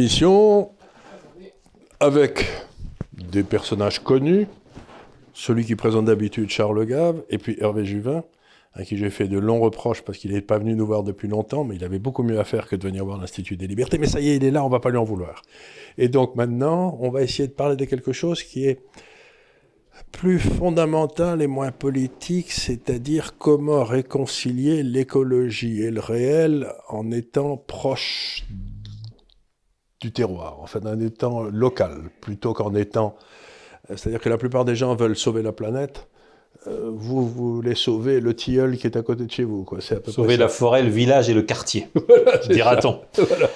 [0.00, 0.70] Émission
[2.00, 2.46] avec
[3.12, 4.46] des personnages connus.
[5.34, 8.24] Celui qui présente d'habitude Charles Gave et puis Hervé Juvin,
[8.72, 11.28] à qui j'ai fait de longs reproches parce qu'il n'est pas venu nous voir depuis
[11.28, 13.98] longtemps, mais il avait beaucoup mieux à faire que de venir voir l'Institut des libertés.
[13.98, 15.42] Mais ça y est, il est là, on va pas lui en vouloir.
[15.98, 18.80] Et donc maintenant, on va essayer de parler de quelque chose qui est
[20.12, 28.46] plus fondamental et moins politique, c'est-à-dire comment réconcilier l'écologie et le réel en étant proche
[30.00, 33.14] du terroir, en fait, en étant local, plutôt qu'en étant...
[33.88, 36.06] C'est-à-dire que la plupart des gens veulent sauver la planète,
[36.66, 39.64] euh, vous, voulez sauver le tilleul qui est à côté de chez vous.
[39.64, 39.78] Quoi.
[39.90, 43.00] À peu sauver la forêt, le village et le quartier, voilà, dira-t-on.
[43.28, 43.48] Voilà.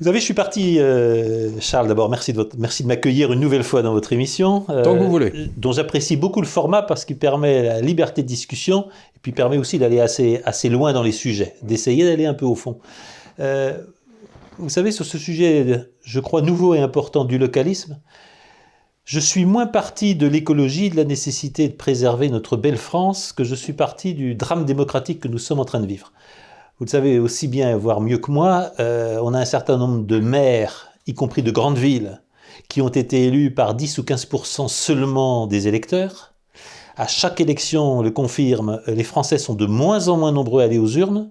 [0.00, 3.38] Vous savez, je suis parti, euh, Charles, d'abord, merci de, votre, merci de m'accueillir une
[3.38, 4.66] nouvelle fois dans votre émission.
[4.68, 5.32] Euh, Tant que vous voulez.
[5.56, 9.56] Dont j'apprécie beaucoup le format parce qu'il permet la liberté de discussion et puis permet
[9.56, 12.78] aussi d'aller assez, assez loin dans les sujets, d'essayer d'aller un peu au fond.
[13.38, 13.78] Euh,
[14.58, 18.00] vous savez, sur ce sujet, je crois, nouveau et important du localisme,
[19.04, 23.44] je suis moins parti de l'écologie, de la nécessité de préserver notre belle France, que
[23.44, 26.12] je suis parti du drame démocratique que nous sommes en train de vivre
[26.78, 30.04] vous le savez aussi bien, voire mieux que moi, euh, on a un certain nombre
[30.04, 32.20] de maires, y compris de grandes villes,
[32.68, 36.34] qui ont été élus par 10 ou 15% seulement des électeurs.
[36.96, 40.64] À chaque élection, on le confirme, les Français sont de moins en moins nombreux à
[40.64, 41.30] aller aux urnes.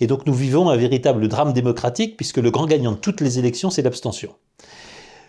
[0.00, 3.38] Et donc nous vivons un véritable drame démocratique, puisque le grand gagnant de toutes les
[3.38, 4.34] élections, c'est l'abstention.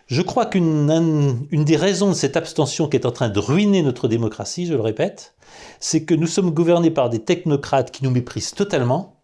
[0.07, 3.83] Je crois qu'une une des raisons de cette abstention qui est en train de ruiner
[3.83, 5.35] notre démocratie, je le répète,
[5.79, 9.17] c'est que nous sommes gouvernés par des technocrates qui nous méprisent totalement,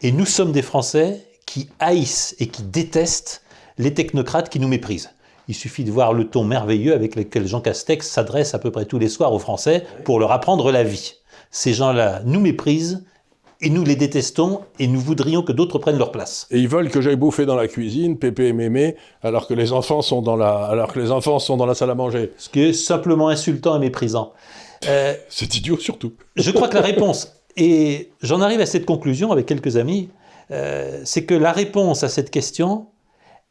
[0.00, 3.42] et nous sommes des Français qui haïssent et qui détestent
[3.76, 5.10] les technocrates qui nous méprisent.
[5.46, 8.84] Il suffit de voir le ton merveilleux avec lequel Jean Castex s'adresse à peu près
[8.84, 11.14] tous les soirs aux Français pour leur apprendre la vie.
[11.50, 13.04] Ces gens-là nous méprisent
[13.60, 16.46] et nous les détestons et nous voudrions que d'autres prennent leur place.
[16.50, 19.72] Et ils veulent que j'aille bouffer dans la cuisine, Pépé et Mémé, alors que les
[19.72, 22.32] enfants sont dans la, alors que les enfants sont dans la salle à manger.
[22.38, 24.32] Ce qui est simplement insultant et méprisant.
[24.86, 26.12] Euh, C'est idiot surtout.
[26.36, 30.08] je crois que la réponse et j'en arrive à cette conclusion avec quelques amis,
[30.50, 32.86] euh, c'est que la réponse à cette question,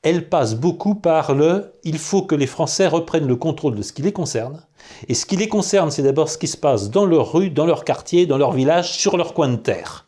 [0.04, 3.92] elle passe beaucoup par le il faut que les Français reprennent le contrôle de ce
[3.92, 4.62] qui les concerne.
[5.08, 7.66] Et ce qui les concerne, c'est d'abord ce qui se passe dans leur rue, dans
[7.66, 10.08] leur quartier, dans leur village, sur leur coin de terre.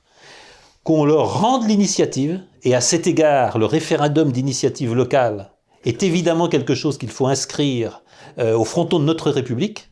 [0.84, 5.52] Qu'on leur rende l'initiative, et à cet égard, le référendum d'initiative locale
[5.86, 8.04] est évidemment quelque chose qu'il faut inscrire
[8.38, 9.90] euh, au fronton de notre République,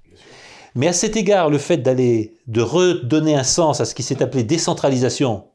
[0.76, 4.22] mais à cet égard, le fait d'aller, de redonner un sens à ce qui s'est
[4.22, 5.46] appelé décentralisation,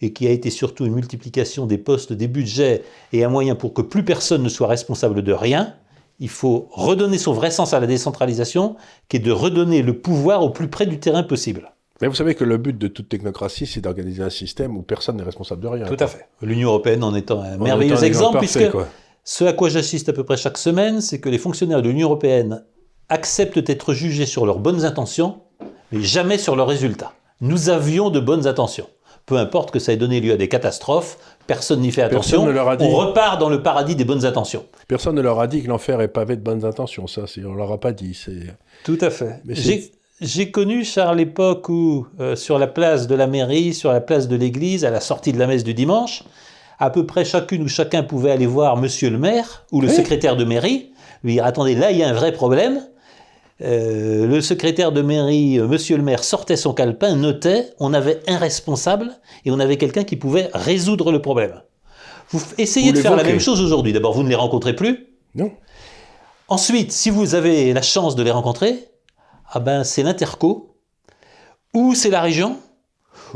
[0.00, 2.82] et qui a été surtout une multiplication des postes, des budgets,
[3.12, 5.74] et un moyen pour que plus personne ne soit responsable de rien,
[6.18, 8.76] il faut redonner son vrai sens à la décentralisation,
[9.08, 11.72] qui est de redonner le pouvoir au plus près du terrain possible.
[12.00, 15.16] Mais vous savez que le but de toute technocratie, c'est d'organiser un système où personne
[15.16, 15.86] n'est responsable de rien.
[15.86, 16.28] Tout à fait.
[16.42, 18.60] L'Union européenne en étant un merveilleux exemple, puisque
[19.24, 22.08] ce à quoi j'assiste à peu près chaque semaine, c'est que les fonctionnaires de l'Union
[22.08, 22.64] européenne
[23.08, 25.40] acceptent d'être jugés sur leurs bonnes intentions,
[25.90, 27.12] mais jamais sur leurs résultats.
[27.40, 28.88] Nous avions de bonnes intentions.
[29.24, 32.42] Peu importe que ça ait donné lieu à des catastrophes, personne n'y fait attention.
[32.44, 34.64] On repart dans le paradis des bonnes intentions.
[34.88, 37.06] Personne ne leur a dit que l'enfer est pavé de bonnes intentions.
[37.06, 38.18] Ça, on leur a pas dit.
[38.84, 39.42] Tout à fait.
[40.20, 44.28] J'ai connu, Charles, l'époque où, euh, sur la place de la mairie, sur la place
[44.28, 46.24] de l'église, à la sortie de la messe du dimanche,
[46.78, 50.36] à peu près chacune ou chacun pouvait aller voir monsieur le maire ou le secrétaire
[50.36, 50.90] de mairie,
[51.22, 52.80] lui dire attendez, là il y a un vrai problème,
[53.62, 58.20] euh, le secrétaire de mairie, euh, monsieur le maire, sortait son calepin, notait, on avait
[58.28, 59.12] un responsable
[59.44, 61.62] et on avait quelqu'un qui pouvait résoudre le problème.
[62.30, 63.92] Vous essayez de faire la même chose aujourd'hui.
[63.92, 65.06] D'abord, vous ne les rencontrez plus.
[65.34, 65.52] Non.
[66.48, 68.88] Ensuite, si vous avez la chance de les rencontrer,
[69.50, 70.76] ah ben c'est l'interco,
[71.72, 72.58] ou c'est la région,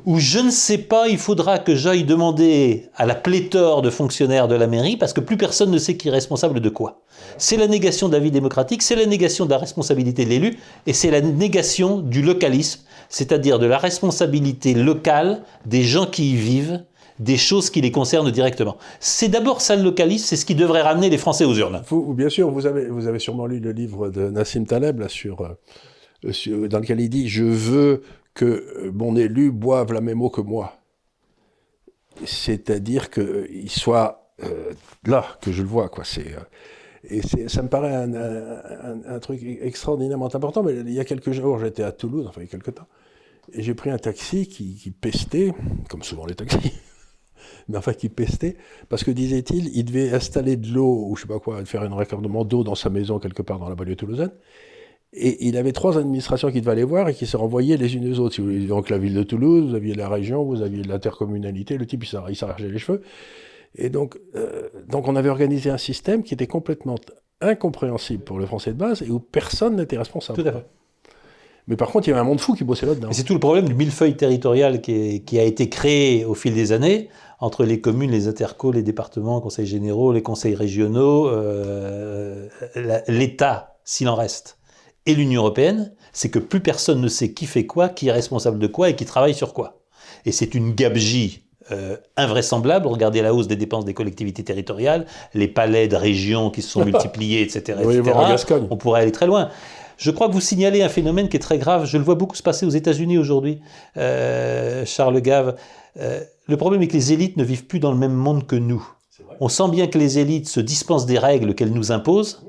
[0.07, 4.49] ou je ne sais pas, il faudra que j'aille demander à la pléthore de fonctionnaires
[4.49, 7.03] de la mairie, parce que plus personne ne sait qui est responsable de quoi.
[7.39, 10.93] C'est la négation de la démocratique, c'est la négation de la responsabilité de l'élu, et
[10.93, 16.83] c'est la négation du localisme, c'est-à-dire de la responsabilité locale des gens qui y vivent,
[17.19, 18.77] des choses qui les concernent directement.
[18.99, 21.83] C'est d'abord ça le localisme, c'est ce qui devrait ramener les Français aux urnes.
[21.89, 25.09] Vous, bien sûr, vous avez, vous avez sûrement lu le livre de Nassim Taleb là,
[25.09, 28.03] sur, euh, dans lequel il dit «Je veux
[28.35, 30.77] que euh, mon élu boive la même eau que moi.
[32.25, 34.73] C'est-à-dire qu'il soit euh,
[35.07, 35.89] là, que je le vois.
[35.89, 36.05] Quoi.
[36.19, 36.41] Euh,
[37.05, 40.63] et ça me paraît un, truc extraordinairement important.
[40.63, 42.87] Mais il y a quelques jours, j'étais à Toulouse, enfin il y a quelques temps,
[43.53, 45.53] et j'ai pris un taxi qui, pestait,
[45.89, 46.75] comme souvent les taxis,
[47.69, 48.57] mais enfin qui pestait,
[48.91, 51.95] parce que disait-il, il devait installer de l'eau, ou je sais pas quoi, faire un
[51.95, 54.33] raccordement d'eau dans sa maison quelque part dans la banlieue toulousaine.
[55.13, 58.13] Et il avait trois administrations qui devaient aller voir et qui se renvoyaient les unes
[58.13, 58.41] aux autres.
[58.69, 62.37] Donc la ville de Toulouse, vous aviez la région, vous aviez l'intercommunalité, le type il
[62.37, 63.03] s'arrachait les cheveux.
[63.75, 66.95] Et donc, euh, donc on avait organisé un système qui était complètement
[67.41, 70.41] incompréhensible pour le français de base et où personne n'était responsable.
[70.43, 70.67] Tout à fait.
[71.67, 73.11] Mais par contre, il y avait un monde fou qui bossait là-dedans.
[73.11, 76.35] Et c'est tout le problème du millefeuille territorial qui, est- qui a été créé au
[76.35, 77.09] fil des années
[77.39, 82.49] entre les communes, les intercos, les départements, conseils généraux, les conseils régionaux, euh,
[83.09, 84.59] l'État, s'il en reste,
[85.07, 88.59] et l'Union européenne, c'est que plus personne ne sait qui fait quoi, qui est responsable
[88.59, 89.81] de quoi et qui travaille sur quoi.
[90.27, 92.87] Et c'est une gabegie euh, invraisemblable.
[92.87, 96.85] Regardez la hausse des dépenses des collectivités territoriales, les palais de régions qui se sont
[96.85, 97.79] multipliés, etc.
[97.81, 98.13] Etc.
[98.71, 99.51] On pourrait aller très loin.
[99.97, 101.85] Je crois que vous signalez un phénomène qui est très grave.
[101.85, 103.61] Je le vois beaucoup se passer aux États-Unis aujourd'hui,
[103.99, 105.57] euh, Charles Gave.
[105.99, 108.57] Euh, le problème est que les élites ne vivent plus dans le même monde que
[108.57, 108.83] nous.
[109.41, 112.43] On sent bien que les élites se dispensent des règles qu'elles nous imposent.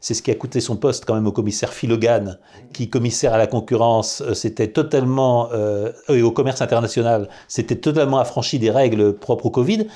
[0.00, 2.38] C'est ce qui a coûté son poste quand même au commissaire Philogan,
[2.72, 8.18] qui, commissaire à la concurrence, euh, c'était totalement, euh, et au commerce international, c'était totalement
[8.18, 9.86] affranchi des règles propres au Covid.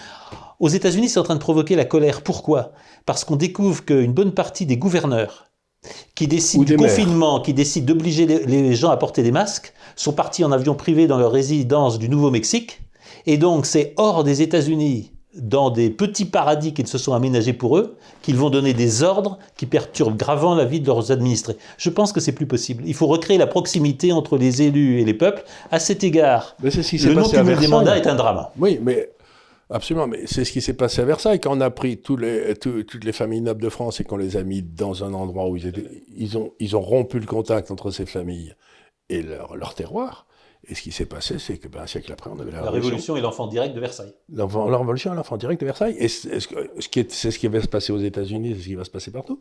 [0.61, 2.23] Aux États-Unis, c'est en train de provoquer la colère.
[2.23, 2.71] Pourquoi?
[3.05, 5.47] Parce qu'on découvre qu'une bonne partie des gouverneurs
[6.15, 6.89] qui décident du maires.
[6.89, 10.77] confinement, qui décident d'obliger les, les gens à porter des masques, sont partis en avion
[10.77, 12.81] privé dans leur résidence du Nouveau-Mexique.
[13.27, 17.77] Et donc, c'est hors des États-Unis, dans des petits paradis qu'ils se sont aménagés pour
[17.79, 21.57] eux, qu'ils vont donner des ordres qui perturbent gravement la vie de leurs administrés.
[21.79, 22.83] Je pense que c'est plus possible.
[22.87, 25.45] Il faut recréer la proximité entre les élus et les peuples.
[25.71, 28.47] À cet égard, Mais ce le non-cumul des mandats est un drame.
[28.59, 29.11] Oui, mais
[29.71, 30.07] absolument.
[30.07, 32.83] Mais c'est ce qui s'est passé à Versailles quand on a pris tous les, tous-
[32.85, 35.57] toutes les familles nobles de France et qu'on les a mis dans un endroit où
[35.57, 38.55] ils étaient, ils ont, ils ont rompu le contact entre ces familles
[39.09, 40.26] et leur, leur terroir.
[40.69, 42.71] Et ce qui s'est passé, c'est que ben, un siècle après, on avait la, La
[42.71, 44.13] révolution est l'enfant direct de Versailles.
[44.29, 45.97] La révolution à l'enfant direct de Versailles.
[45.99, 46.49] Et c'est ce,
[46.79, 48.85] ce qui est- c'est ce qui va se passer aux États-Unis, c'est ce qui va
[48.85, 49.41] se passer partout.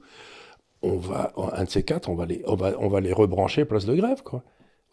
[0.83, 3.65] On va, un de ces quatre, on va les, on va, on va les rebrancher
[3.65, 4.43] place de grève, quoi.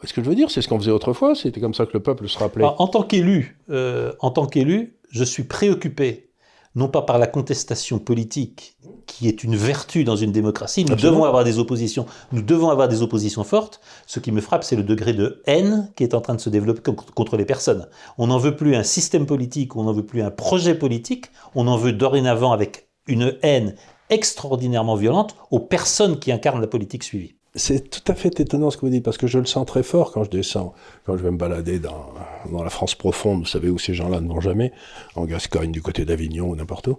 [0.04, 1.34] Ce que je veux dire, c'est ce qu'on faisait autrefois.
[1.36, 2.64] C'était comme ça que le peuple se rappelait.
[2.64, 6.31] En, en tant qu'élu, euh, en tant qu'élu, je suis préoccupé
[6.74, 8.76] non pas par la contestation politique,
[9.06, 10.84] qui est une vertu dans une démocratie.
[10.84, 11.18] Nous Absolument.
[11.18, 12.06] devons avoir des oppositions.
[12.32, 13.80] Nous devons avoir des oppositions fortes.
[14.06, 16.48] Ce qui me frappe, c'est le degré de haine qui est en train de se
[16.50, 17.88] développer co- contre les personnes.
[18.16, 21.26] On n'en veut plus un système politique, on n'en veut plus un projet politique.
[21.54, 23.74] On en veut dorénavant avec une haine
[24.08, 27.34] extraordinairement violente aux personnes qui incarnent la politique suivie.
[27.54, 29.82] C'est tout à fait étonnant ce que vous dites, parce que je le sens très
[29.82, 32.14] fort quand je descends, quand je vais me balader dans,
[32.50, 34.72] la France profonde, vous savez où ces gens-là ne vont jamais,
[35.16, 36.98] en Gascogne, du côté d'Avignon ou n'importe où.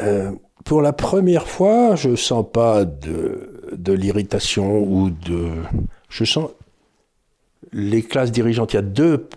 [0.00, 0.30] Euh,
[0.64, 5.50] pour la première fois, je sens pas de, l'irritation ou de...
[6.08, 6.50] Je sens
[7.72, 8.74] les classes dirigeantes.
[8.74, 9.28] Il y a deux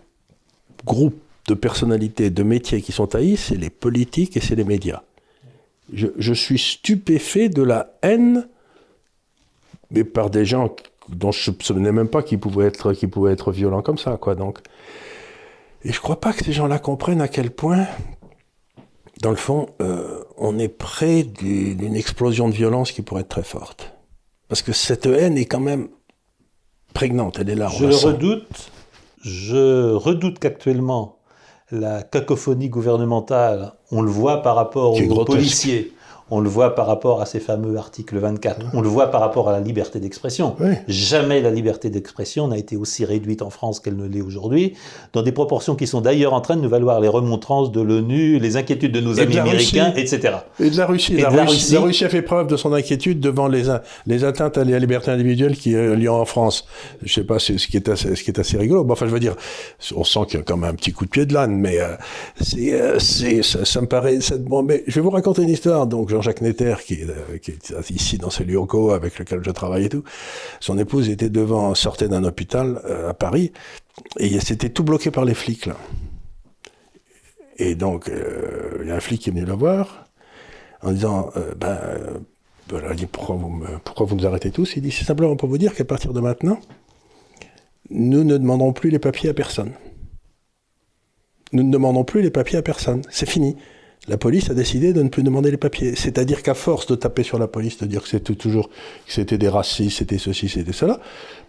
[0.86, 5.02] groupes de personnalités, de métiers qui sont haïs, c'est les politiques et c'est les médias.
[5.92, 8.48] Je suis stupéfait de la haine
[9.92, 10.76] mais par des gens
[11.10, 14.18] dont je ne soupçonnais même pas qu'ils pouvaient être, qu'ils pouvaient être violents comme ça,
[14.18, 14.36] quoi.
[14.36, 14.60] Donc,
[15.84, 17.86] et je crois pas que ces gens-là comprennent à quel point,
[19.22, 23.30] dans le fond, euh, on est près du- d'une explosion de violence qui pourrait être
[23.30, 23.94] très forte.
[24.50, 25.88] Parce que cette haine est quand même
[26.94, 27.70] prégnante, elle est là.
[27.74, 28.72] on Je le redoute.
[29.22, 31.18] Je redoute qu'actuellement,
[31.72, 35.36] la cacophonie gouvernementale, on le voit par rapport aux grotesque.
[35.38, 35.94] policiers,
[36.30, 39.48] on le voit par rapport à ces fameux articles 24, on le voit par rapport
[39.50, 40.56] à la liberté d'expression.
[40.60, 40.74] Oui.
[40.88, 44.74] Jamais la liberté d'expression n'a été aussi réduite en France qu'elle ne l'est aujourd'hui,
[45.14, 48.40] dans des proportions qui sont d'ailleurs en train de nous valoir les remontrances de l'ONU,
[48.40, 50.16] les inquiétudes de nos Et amis américains, Russie.
[50.16, 50.36] etc.
[50.60, 51.14] Et de la Russie.
[51.16, 51.74] Et la, de la Russie, Russie.
[51.74, 53.64] la Russie a fait preuve de son inquiétude devant les,
[54.06, 56.66] les atteintes à la liberté individuelle qui ont lieu en France.
[57.04, 58.84] Je sais pas, c'est ce qui est assez, ce qui est assez rigolo.
[58.84, 59.36] Bon, enfin, je veux dire,
[59.96, 61.80] on sent qu'il y a quand même un petit coup de pied de l'âne, mais
[61.80, 61.96] euh,
[62.42, 64.20] c'est, euh, ça, ça me paraît.
[64.22, 65.88] ça- bon, mais je vais vous raconter une histoire.
[65.88, 69.90] Donc, Jean-Jacques Netter, qui est, euh, ici dans ces locaux avec lequel je travaille et
[69.90, 70.04] tout,
[70.60, 73.52] son épouse était devant, sortait d'un hôpital euh, à Paris,
[74.20, 75.78] et c'était tout bloqué par les flics là.
[77.60, 80.08] Et donc, euh, il y a un flic qui est venu la voir
[80.82, 82.20] en disant euh, ben, euh,
[82.70, 84.76] voilà, il dit pourquoi vous, pourquoi vous nous arrêtez tous?
[84.76, 86.60] Il dit c'est simplement pour vous dire qu'à partir de maintenant,
[87.90, 89.72] nous ne demanderons plus les papiers à personne.
[91.54, 93.02] Nous ne demandons plus les papiers à personne.
[93.10, 93.56] C'est fini.
[94.08, 95.96] La police a décidé de ne plus demander les papiers.
[95.96, 99.38] C'est-à-dire qu'à force de taper sur la police, de dire que c'était toujours que c'était
[99.38, 101.00] des racistes, c'était ceci, c'était cela,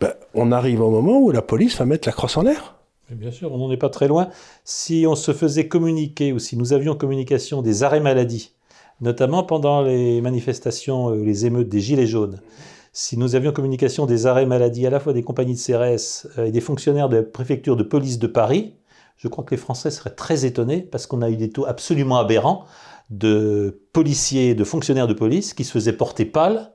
[0.00, 2.78] ben, on arrive au moment où la police va mettre la crosse en l'air.
[3.10, 4.28] Bien sûr, on n'en est pas très loin.
[4.64, 8.52] Si on se faisait communiquer ou si nous avions communication des arrêts maladie,
[9.00, 12.40] notamment pendant les manifestations, euh, les émeutes des Gilets jaunes,
[12.92, 16.46] si nous avions communication des arrêts maladie à la fois des compagnies de CRS euh,
[16.46, 18.74] et des fonctionnaires de la préfecture de police de Paris,
[19.18, 22.18] je crois que les Français seraient très étonnés parce qu'on a eu des taux absolument
[22.18, 22.64] aberrants
[23.10, 26.72] de policiers, de fonctionnaires de police qui se faisaient porter pâle,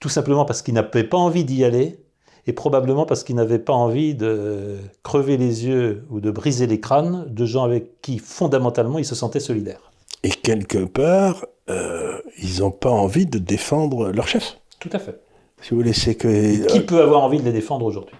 [0.00, 2.00] tout simplement parce qu'ils n'avaient pas envie d'y aller
[2.46, 6.80] et probablement parce qu'ils n'avaient pas envie de crever les yeux ou de briser les
[6.80, 9.92] crânes de gens avec qui fondamentalement ils se sentaient solidaires.
[10.24, 14.58] Et quelque part, euh, ils n'ont pas envie de défendre leur chef.
[14.80, 15.20] Tout à fait.
[15.60, 16.66] Si vous voulez, c'est que.
[16.66, 18.16] Qui peut avoir envie de les défendre aujourd'hui?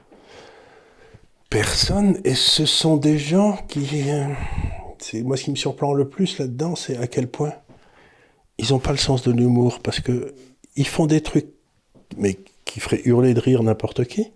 [1.53, 2.19] Personne.
[2.25, 4.11] Et ce sont des gens qui.
[4.11, 4.25] euh,
[4.99, 7.53] c'est moi ce qui me surprend le plus là-dedans, c'est à quel point
[8.59, 10.35] ils n'ont pas le sens de l'humour parce que
[10.77, 11.49] ils font des trucs,
[12.17, 14.33] mais qui feraient hurler de rire n'importe qui.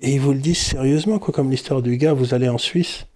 [0.00, 3.06] Et ils vous le disent sérieusement, quoi, comme l'histoire du gars, vous allez en Suisse,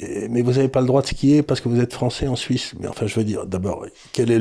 [0.00, 2.74] mais vous n'avez pas le droit de skier parce que vous êtes français en Suisse.
[2.80, 4.40] Mais enfin, je veux dire, d'abord, quelle est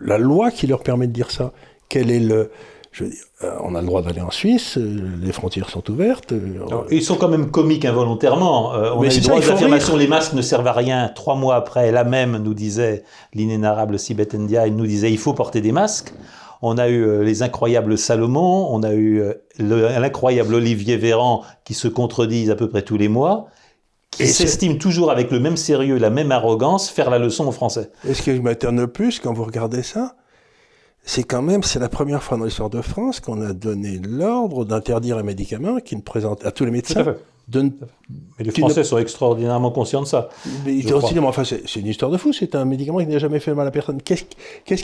[0.00, 1.52] la loi qui leur permet de dire ça?
[1.88, 2.50] Quel est le...
[2.96, 5.90] Je veux dire, euh, on a le droit d'aller en Suisse, euh, les frontières sont
[5.90, 6.30] ouvertes.
[6.30, 8.72] euh, Alors, Ils sont quand même comiques involontairement.
[8.74, 11.10] Euh, on Mais a le droit d'affirmation, les masques ne servent à rien.
[11.12, 13.02] Trois mois après, la même nous disait,
[13.34, 16.14] l'inénarrable Sibeth Ndiaye nous disait, il faut porter des masques.
[16.62, 19.22] On a eu les incroyables Salomon, on a eu
[19.58, 23.48] le- l'incroyable Olivier Véran qui se contredisent à peu près tous les mois,
[24.20, 27.90] Et s'estiment toujours avec le même sérieux, la même arrogance, faire la leçon aux Français.
[28.08, 30.14] Et ce qui m'étonne le plus quand vous regardez ça,
[31.04, 34.64] c'est quand même, c'est la première fois dans l'histoire de France qu'on a donné l'ordre
[34.64, 37.14] d'interdire un médicament qui ne présente à tous les médecins.
[37.46, 37.70] de ne-
[38.38, 40.30] Mais les ne- Français sont extraordinairement conscients de ça.
[40.64, 42.32] mais aussi, mais enfin, c'est une histoire de fou.
[42.32, 44.00] C'est un médicament qui n'a jamais fait mal à personne.
[44.00, 44.24] Qu'est-ce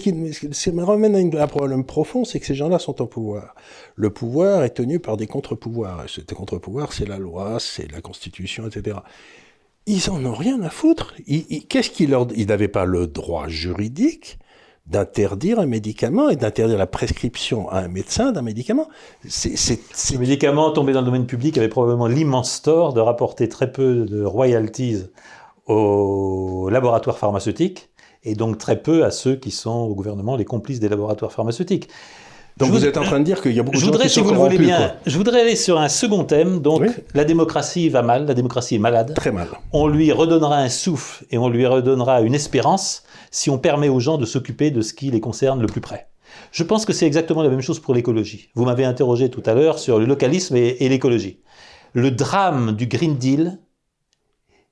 [0.01, 3.55] qui me ramène à, un problème profond, c'est que ces gens-là sont au pouvoir.
[3.97, 6.05] Le pouvoir est tenu par des contre-pouvoirs.
[6.05, 8.99] Et Ces contre-pouvoirs, c'est la loi, c'est la Constitution, etc.
[9.87, 11.15] Ils en ont rien à foutre.
[11.27, 14.39] Ils- ils- Qu'est-ce qu'ils leur Ils n'avaient pas le droit juridique
[14.91, 18.89] d'interdire un médicament et d'interdire la prescription à un médecin d'un médicament.
[19.29, 23.71] C'est Ce médicament tombé dans le domaine public avait probablement l'immense tort de rapporter très
[23.71, 25.05] peu de royalties
[25.67, 27.91] aux laboratoires pharmaceutiques
[28.25, 31.89] et donc très peu à ceux qui sont au gouvernement les complices des laboratoires pharmaceutiques.
[32.57, 34.05] Donc Je vous êtes en train de dire qu'il y a beaucoup de gens voudrais,
[34.05, 34.93] qui si sont vous le corrompus, bien, quoi.
[35.07, 36.59] je voudrais aller sur un second thème.
[36.61, 36.89] Donc, Oui.
[37.15, 39.15] la démocratie va mal, la démocratie est malade.
[39.15, 39.47] Très mal.
[39.73, 44.01] On lui redonnera un souffle et on lui redonnera une espérance si on permet aux
[44.01, 46.09] gens de s'occuper de ce qui les concerne le plus près.
[46.53, 48.51] Je pense que c'est exactement la même chose pour l'écologie.
[48.55, 51.41] Vous m'avez interrogé tout à l'heure sur le localisme et, l'écologie.
[51.93, 53.59] Le drame du Green Deal,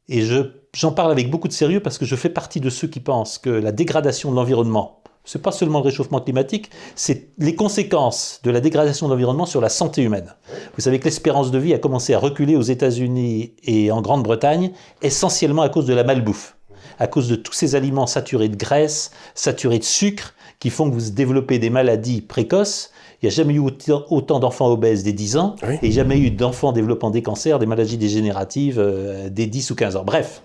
[0.08, 2.88] et je- j'en parle avec beaucoup de sérieux parce que je fais partie de ceux
[2.88, 7.54] qui pensent que la dégradation de l'environnement, c'est pas seulement le réchauffement climatique, c'est les
[7.54, 10.34] conséquences de la dégradation de l'environnement sur la santé humaine.
[10.76, 14.72] Vous savez que l'espérance de vie a commencé à reculer aux États-Unis et en Grande-Bretagne,
[15.02, 16.56] essentiellement à cause de la malbouffe,
[16.98, 20.94] à cause de tous ces aliments saturés de graisse, saturés de sucre, qui font que
[20.94, 22.90] vous développez des maladies précoces.
[23.22, 25.76] Il n'y a jamais eu autant, autant d'enfants obèses dès 10 ans, Oui.
[25.82, 29.96] et jamais eu d'enfants développant des cancers, des maladies dégénératives euh, dès 10 ou 15
[29.96, 30.04] ans.
[30.04, 30.42] Bref,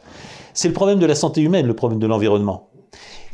[0.54, 2.68] c'est le problème de la santé humaine, le problème de l'environnement.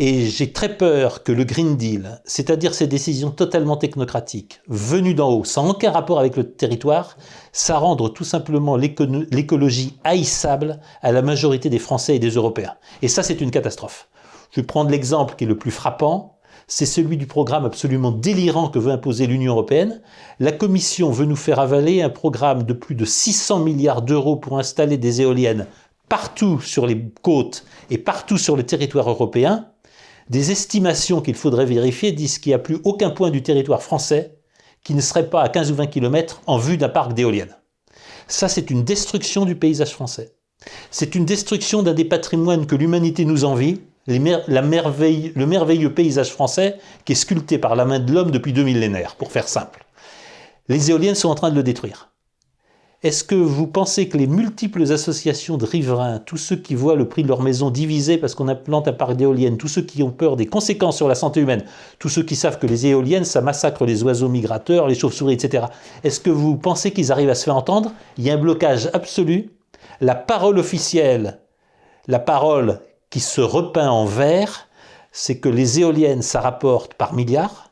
[0.02, 5.30] Et j'ai très peur que le Green Deal, c'est-à-dire ces décisions totalement technocratiques, venues d'en
[5.30, 7.18] haut, sans aucun rapport avec le territoire,
[7.52, 12.76] ça rendre tout simplement l'écologie haïssable à la majorité des Français et des Européens.
[13.02, 14.08] Et ça, c'est une catastrophe.
[14.52, 18.70] Je vais prendre l'exemple qui est le plus frappant, c'est celui du programme absolument délirant
[18.70, 20.02] que veut imposer l'Union européenne.
[20.40, 24.60] La Commission veut nous faire avaler un programme de plus de 600 milliards d'euros pour
[24.60, 25.68] installer des éoliennes
[26.10, 29.68] partout sur les côtes et partout sur le territoire européen.
[30.30, 34.36] Des estimations qu'il faudrait vérifier disent qu'il n'y a plus aucun point du territoire français
[34.84, 37.56] qui ne serait pas à 15 ou 20 km en vue d'un parc d'éoliennes.
[38.28, 40.36] Ça, c'est une destruction du paysage français.
[40.92, 46.78] C'est une destruction d'un des patrimoines que l'humanité nous envie, les le merveilleux paysage français
[47.06, 49.86] qui est sculpté par la main de l'homme depuis deux millénaires, pour faire simple.
[50.68, 52.12] Les éoliennes sont en train de le détruire.
[53.02, 57.08] Est-ce que vous pensez que les multiples associations de riverains, tous ceux qui voient le
[57.08, 60.12] prix de leur maison divisé parce qu'on implante un parc d'éoliennes, tous ceux qui ont
[60.12, 61.64] peur des conséquences sur la santé humaine,
[61.98, 65.68] tous ceux qui savent que les éoliennes, ça massacre les oiseaux migrateurs, les chauves-souris, etc.
[66.04, 67.94] Est-ce que vous pensez qu'ils arrivent à se faire entendre?
[68.18, 69.50] Il y a un blocage absolu.
[70.02, 71.40] La parole officielle,
[72.08, 74.68] la parole qui se repeint en vert,
[75.14, 77.69] c'est que les éoliennes, ça rapporte par milliards.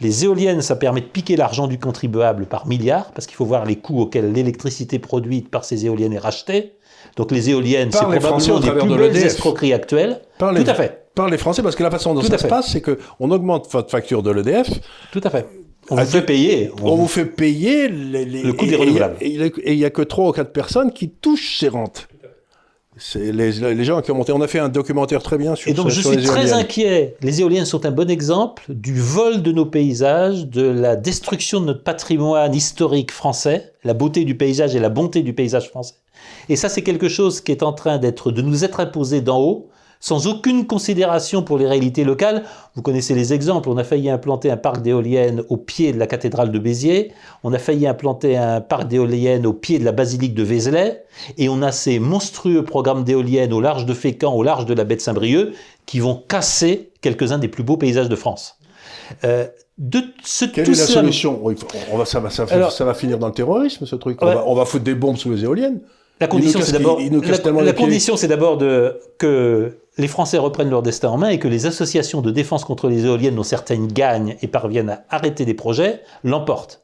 [0.00, 3.64] Les éoliennes, ça permet de piquer l'argent du contribuable par milliards, parce qu'il faut voir
[3.66, 6.72] les coûts auxquels l'électricité produite par ces éoliennes est rachetée.
[7.16, 10.20] Donc les éoliennes, c'est Par les Français probablement des plus de belles escroqueries actuelles.
[10.38, 12.38] Par les- Tout à fait, Par les Français, parce que la façon dont Tout ça
[12.38, 14.68] se passe, c'est qu'on augmente votre facture de l'EDF,
[15.12, 15.46] tout à fait.
[15.90, 16.70] On vous fait payer.
[16.82, 19.16] on vous fait payer les, les- Le coût des renouvelables.
[19.20, 19.28] Et
[19.72, 22.06] il n'y a que trois ou quatre personnes qui touchent ces rentes.
[23.14, 24.32] Les, les gens qui ont monté.
[24.32, 26.52] On a fait un documentaire très bien sur Et donc je suis très éoliennes.
[26.52, 27.16] inquiet.
[27.22, 31.66] Les éoliennes sont un bon exemple du vol de nos paysages, de la destruction de
[31.66, 35.94] notre patrimoine historique français, la beauté du paysage et la bonté du paysage français.
[36.50, 39.40] Et ça, c'est quelque chose qui est en train d'être, de nous être imposé d'en
[39.40, 39.69] haut
[40.00, 42.44] sans aucune considération pour les réalités locales.
[42.74, 43.68] Vous connaissez les exemples.
[43.68, 47.12] On a failli implanter un parc d'éoliennes au pied de la cathédrale de Béziers.
[47.44, 51.04] On a failli implanter un parc d'éoliennes au pied de la basilique de Vézelay.
[51.36, 54.84] Et on a ces monstrueux programmes d'éoliennes au large de Fécamp, au large de la
[54.84, 55.52] baie de Saint-Brieuc,
[55.84, 58.56] qui vont casser quelques-uns des plus beaux paysages de France.
[59.24, 61.42] Euh, de ce, Quelle est la solution?
[61.90, 64.18] On va, ça, va, ça, va finir dans le terrorisme, ce truc.
[64.22, 65.80] On, va, on va foutre des bombes sous les éoliennes.
[66.20, 71.08] La condition, c'est d'abord, la, condition, c'est d'abord de, que les Français reprennent leur destin
[71.08, 74.48] en main et que les associations de défense contre les éoliennes, dont certaines gagnent et
[74.48, 76.82] parviennent à arrêter des projets, l'emportent.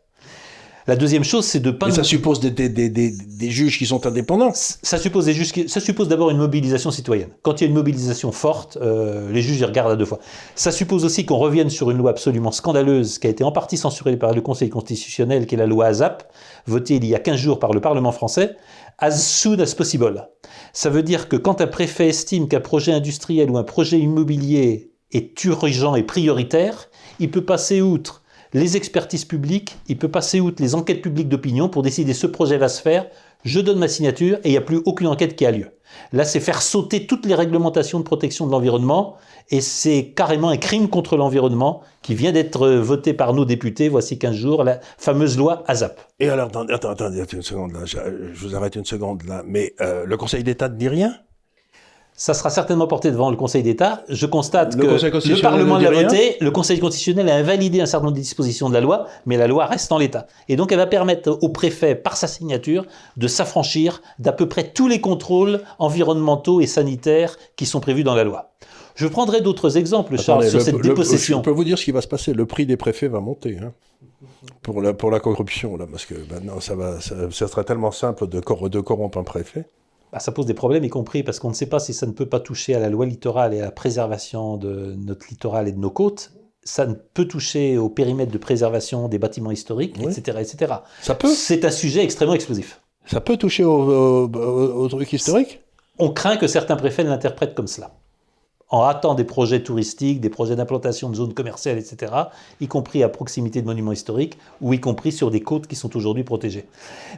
[0.88, 1.87] La deuxième chose, c'est de pas.
[1.87, 4.52] Mais ça suppose des, des, des, des, juges qui sont indépendants.
[4.54, 5.52] Ça suppose des juges.
[5.66, 7.30] Ça suppose d'abord une mobilisation citoyenne.
[7.42, 10.20] Quand il y a une mobilisation forte, euh, les juges y regardent à deux fois.
[10.54, 13.76] Ça suppose aussi qu'on revienne sur une loi absolument scandaleuse qui a été en partie
[13.76, 16.32] censurée par le Conseil constitutionnel, qui est la loi ASAP,
[16.68, 18.54] votée il y a 15 jours par le Parlement français,
[18.98, 20.28] as soon as possible.
[20.72, 24.92] Ça veut dire que quand un préfet estime qu'un projet industriel ou un projet immobilier
[25.12, 26.88] est urgent et prioritaire,
[27.18, 28.22] il peut passer outre
[28.52, 32.58] les expertises publiques, il peut passer outre les enquêtes publiques d'opinion pour décider ce projet
[32.58, 33.06] va se faire,
[33.44, 35.75] je donne ma signature et il n'y a plus aucune enquête qui a lieu.
[36.12, 39.16] Là, c'est faire sauter toutes les réglementations de protection de l'environnement
[39.50, 44.18] et c'est carrément un crime contre l'environnement qui vient d'être voté par nos députés voici
[44.18, 46.00] 15 jours, la fameuse loi ASAP.
[46.18, 47.98] Et alors, attendez, attendez, une seconde là, je,
[48.34, 51.14] vous arrête une seconde là, mais euh, le Conseil d'État ne dit rien?
[52.16, 54.02] Ça sera certainement porté devant le Conseil d'État.
[54.08, 58.16] Je constate que le Parlement l'a voté, le Conseil constitutionnel a invalidé un certain nombre
[58.16, 60.26] de dispositions de la loi, mais la loi reste en l'état.
[60.49, 64.73] Et donc elle va permettre au préfet, par sa signature, de s'affranchir d'à peu près
[64.73, 68.52] tous les contrôles environnementaux et sanitaires qui sont prévus dans la loi.
[68.94, 71.38] Je prendrai d'autres exemples, Charles, sur cette dépossession.
[71.38, 72.32] je peux vous dire ce qui va se passer.
[72.32, 73.58] Le prix des préfets va monter.
[73.62, 73.75] Hein,
[74.62, 78.26] pour, la, pour la corruption, là, parce que maintenant, ça, va, ça, sera tellement simple
[78.26, 79.67] de, de corrompre un préfet.
[80.16, 82.12] Bah, ça pose des problèmes, y compris parce qu'on ne sait pas si ça ne
[82.12, 85.72] peut pas toucher à la loi littorale et à la préservation de notre littoral et
[85.72, 86.32] de nos côtes.
[86.64, 90.72] Ça ne peut toucher au périmètre de préservation des bâtiments historiques, etc., etc.
[91.02, 91.28] Ça peut.
[91.34, 92.80] C'est un sujet extrêmement explosif.
[93.04, 95.60] Ça peut toucher aux au, trucs historiques
[95.98, 97.90] On craint que certains préfets l'interprètent comme cela
[98.68, 102.12] en ratant des projets touristiques, des projets d'implantation de zones commerciales, etc.,
[102.60, 105.96] y compris à proximité de monuments historiques, ou y compris sur des côtes qui sont
[105.96, 106.66] aujourd'hui protégées.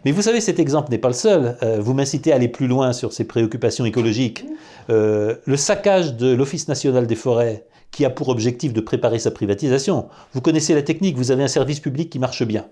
[0.05, 1.57] Mais vous savez, cet exemple n'est pas le seul.
[1.63, 4.45] Euh, vous m'incitez à aller plus loin sur ces préoccupations écologiques.
[4.91, 9.31] Euh, le saccage de l'Office national des forêts, qui a pour objectif de préparer sa
[9.31, 10.09] privatisation.
[10.35, 12.67] Vous connaissez la technique, vous avez un service public qui marche bien.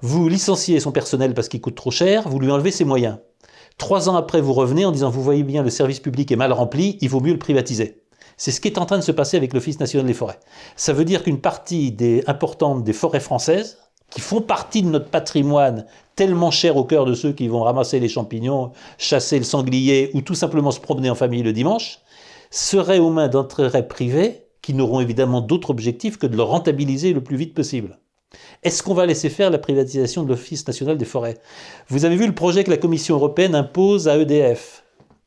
[0.00, 3.18] Vous licenciez son personnel parce qu'il coûte trop cher, vous lui enlevez ses moyens.
[3.82, 6.52] Trois ans après, vous revenez en disant, vous voyez bien, le service public est mal
[6.52, 8.04] rempli, il vaut mieux le privatiser.
[8.36, 10.38] C'est ce qui est en train de se passer avec l'Office national des forêts.
[10.76, 11.96] Ça veut dire qu'une partie
[12.28, 17.14] importante des forêts françaises, qui font partie de notre patrimoine tellement cher au cœur de
[17.14, 21.16] ceux qui vont ramasser les champignons, chasser le sanglier ou tout simplement se promener en
[21.16, 21.98] famille le dimanche,
[22.52, 27.24] seraient aux mains d'intérêts privés qui n'auront évidemment d'autre objectif que de le rentabiliser le
[27.24, 27.98] plus vite possible.
[28.62, 31.38] Est-ce qu'on va laisser faire la privatisation de l'Office national des forêts?
[31.88, 34.84] Vous avez vu le projet que la Commission européenne impose à EDF.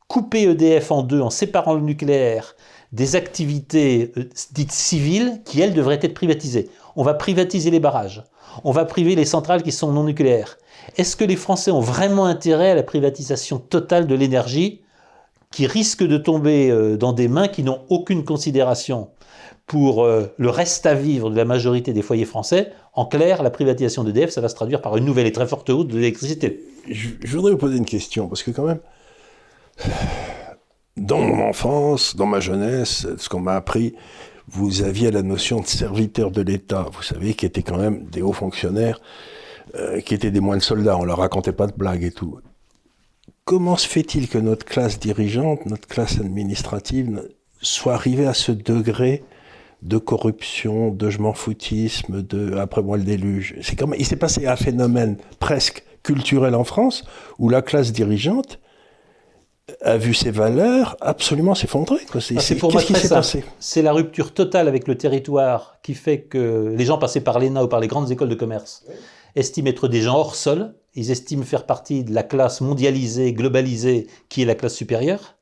[0.07, 2.55] Couper EDF en deux en séparant le nucléaire
[2.91, 6.69] des activités euh, dites civiles qui, elles, devraient être privatisées.
[6.95, 8.23] On va privatiser les barrages.
[8.63, 10.57] On va priver les centrales qui sont non nucléaires.
[10.97, 14.81] Est-ce que les Français ont vraiment intérêt à la privatisation totale de l'énergie
[15.51, 19.09] qui risque de tomber euh, dans des mains qui n'ont aucune considération?
[19.67, 23.49] Pour euh, le reste à vivre de la majorité des foyers français, en clair, la
[23.49, 26.63] privatisation d'EDF, ça va se traduire par une nouvelle et très forte hausse de l'électricité.
[26.89, 28.79] Je, voudrais vous poser une question, parce que quand même,
[30.97, 33.95] dans mon enfance, dans ma jeunesse, ce qu'on m'a appris,
[34.47, 38.21] vous aviez la notion de serviteur de l'État, vous savez, qui étaient quand même des
[38.21, 39.01] hauts fonctionnaires,
[39.73, 42.39] euh, qui étaient des moines soldats, on leur racontait pas de blagues et tout.
[43.45, 47.27] Comment se fait-il que notre classe dirigeante, notre classe administrative,
[47.61, 49.23] soit arrivée à ce degré
[49.85, 53.55] de corruption, de je m'en foutisme, de après moi le déluge.
[53.61, 57.03] C'est comme il s'est passé un phénomène presque culturel en France
[57.39, 58.59] où la classe dirigeante
[59.81, 61.99] a vu ses valeurs absolument s'effondrer.
[62.13, 63.43] Ah, c'est Qu'est-ce qui s'est passé?
[63.59, 67.63] C'est la rupture totale avec le territoire qui fait que les gens passés par l'ENA
[67.63, 68.85] ou par les grandes écoles de commerce
[69.35, 74.07] estiment être des gens hors sol, ils estiment faire partie de la classe mondialisée, globalisée,
[74.29, 75.35] qui est la classe supérieure.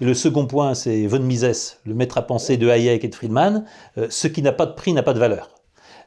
[0.00, 3.14] Et le second point, c'est von Mises, le maître à penser de Hayek et de
[3.14, 3.64] Friedman,
[3.98, 5.50] euh, ce qui n'a pas de prix n'a pas de valeur.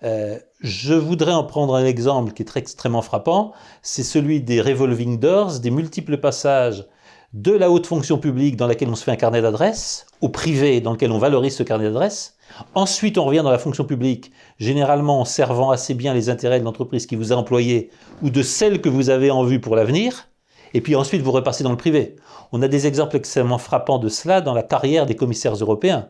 [0.04, 4.62] Euh, je voudrais en prendre un exemple qui est très, extrêmement frappant, c'est celui des
[4.62, 6.86] revolving doors, des multiples passages
[7.34, 10.82] de la haute fonction publique dans laquelle on se fait un carnet d'adresses, au privé
[10.82, 12.36] dans lequel on valorise ce carnet d'adresses.
[12.74, 16.66] Ensuite, on revient dans la fonction publique, généralement en servant assez bien les intérêts de
[16.66, 17.90] l'entreprise qui vous a employé
[18.22, 20.30] ou de celle que vous avez en vue pour l'avenir.
[20.74, 22.16] Et puis ensuite, vous repassez dans le privé.
[22.52, 26.10] On a des exemples extrêmement frappants de cela dans la carrière des commissaires européens.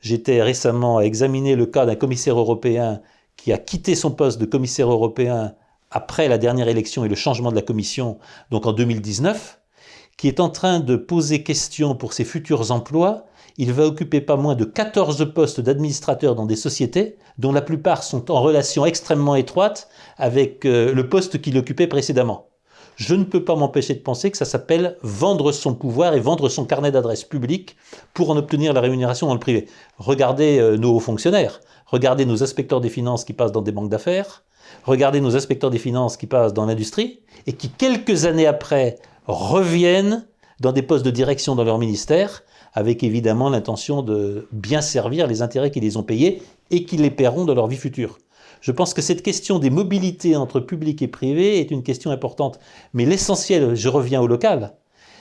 [0.00, 3.00] J'étais récemment à examiner le cas d'un commissaire européen
[3.36, 5.54] qui a quitté son poste de commissaire européen
[5.90, 8.18] après la dernière élection et le changement de la commission,
[8.50, 9.60] donc en 2019,
[10.16, 13.24] qui est en train de poser question pour ses futurs emplois.
[13.56, 18.02] Il va occuper pas moins de 14 postes d'administrateur dans des sociétés, dont la plupart
[18.04, 22.47] sont en relation extrêmement étroite avec euh, le poste qu'il occupait précédemment.
[22.98, 26.48] Je ne peux pas m'empêcher de penser que ça s'appelle vendre son pouvoir et vendre
[26.48, 27.76] son carnet d'adresses publiques
[28.12, 29.68] pour en obtenir la rémunération dans le privé.
[29.98, 33.88] Regardez euh, nos hauts fonctionnaires, regardez nos inspecteurs des finances qui passent dans des banques
[33.88, 34.42] d'affaires,
[34.82, 40.26] regardez nos inspecteurs des finances qui passent dans l'industrie et qui, quelques années après, reviennent
[40.58, 45.40] dans des postes de direction dans leur ministère, avec évidemment l'intention de bien servir les
[45.40, 48.18] intérêts qui les ont payés et qui les paieront dans leur vie future.
[48.60, 52.58] Je pense que cette question des mobilités entre public et privé est une question importante.
[52.92, 54.74] Mais l'essentiel, je reviens au local,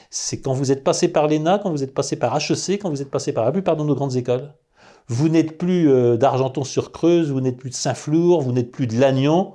[0.10, 3.02] c'est quand vous êtes passé par l'ENA, quand vous êtes passé par HEC, quand vous
[3.02, 4.54] êtes passé par la plupart de nos grandes écoles,
[5.08, 9.54] vous n'êtes plus euh, d'Argenton-sur-Creuse, vous n'êtes plus de Saint-Flour, vous n'êtes plus de Lannion,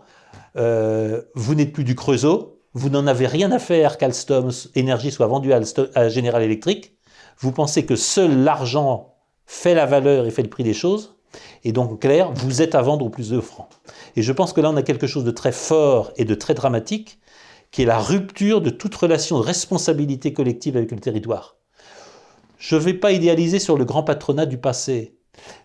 [0.57, 5.27] euh, vous n'êtes plus du Creusot, vous n'en avez rien à faire qu'Alstom Énergie soit
[5.27, 5.61] vendu à,
[5.95, 6.97] à General Electric.
[7.39, 9.15] Vous pensez que seul l'argent
[9.47, 11.12] fait la valeur et fait le prix des choses.
[11.65, 13.69] Et donc, clair, vous êtes à vendre au plus de francs.
[14.17, 16.55] Et je pense que là, on a quelque chose de très fort et de très
[16.55, 17.19] dramatique,
[17.71, 21.57] qui est la rupture de toute relation de responsabilité collective avec le territoire.
[22.59, 25.17] Je ne vais pas idéaliser sur le grand patronat du passé.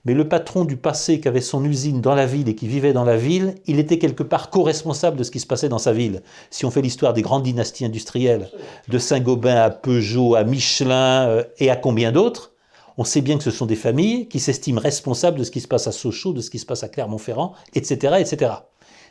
[0.05, 2.93] Mais le patron du passé qui avait son usine dans la ville et qui vivait
[2.93, 5.91] dans la ville, il était quelque part co-responsable de ce qui se passait dans sa
[5.91, 6.23] ville.
[6.49, 8.49] Si on fait l'histoire des grandes dynasties industrielles,
[8.87, 12.53] de Saint-Gobain à Peugeot, à Michelin euh, et à combien d'autres,
[12.97, 15.67] on sait bien que ce sont des familles qui s'estiment responsables de ce qui se
[15.67, 18.51] passe à Sochaux, de ce qui se passe à Clermont-Ferrand, etc., etc.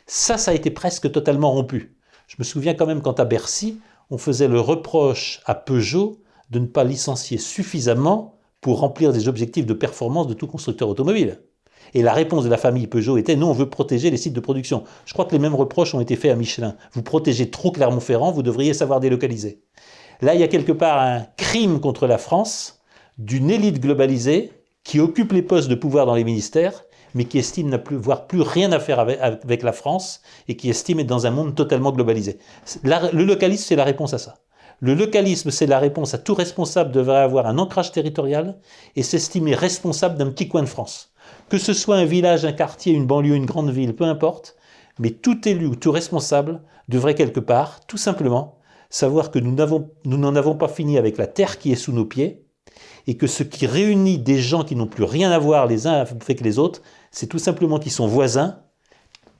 [0.05, 1.95] Ça, ça a été presque totalement rompu.
[2.27, 6.59] Je me souviens quand même quand à Bercy, on faisait le reproche à Peugeot de
[6.59, 11.41] ne pas licencier suffisamment pour remplir des objectifs de performance de tout constructeur automobile.
[11.93, 14.39] Et la réponse de la famille Peugeot était non, on veut protéger les sites de
[14.41, 14.83] production.
[15.05, 16.75] Je crois que les mêmes reproches ont été faits à Michelin.
[16.91, 19.61] Vous protégez trop Clermont-Ferrand, vous devriez savoir délocaliser.
[20.21, 22.76] Là, il y a quelque part un crime contre la France
[23.17, 24.51] d'une élite globalisée
[24.83, 28.27] qui occupe les postes de pouvoir dans les ministères, mais qui estime ne plus, voir
[28.27, 31.91] plus rien à faire avec, la France et qui estime être dans un monde totalement
[31.91, 32.37] globalisé.
[32.83, 34.35] le localisme, c'est la réponse à ça.
[34.79, 38.59] Le localisme, c'est la réponse à tout responsable devrait avoir un ancrage territorial
[38.95, 41.11] et s'estimer responsable d'un petit coin de France.
[41.49, 44.55] Que ce soit un village, un quartier, une banlieue, une grande ville, peu importe,
[44.99, 50.35] mais tout élu ou tout responsable devrait quelque part, tout simplement, savoir que nous n'en
[50.35, 52.46] avons pas fini avec la terre qui est sous nos pieds
[53.07, 55.93] et que ce qui réunit des gens qui n'ont plus rien à voir les uns
[55.93, 58.57] avec les autres, c'est tout simplement qu'ils sont voisins.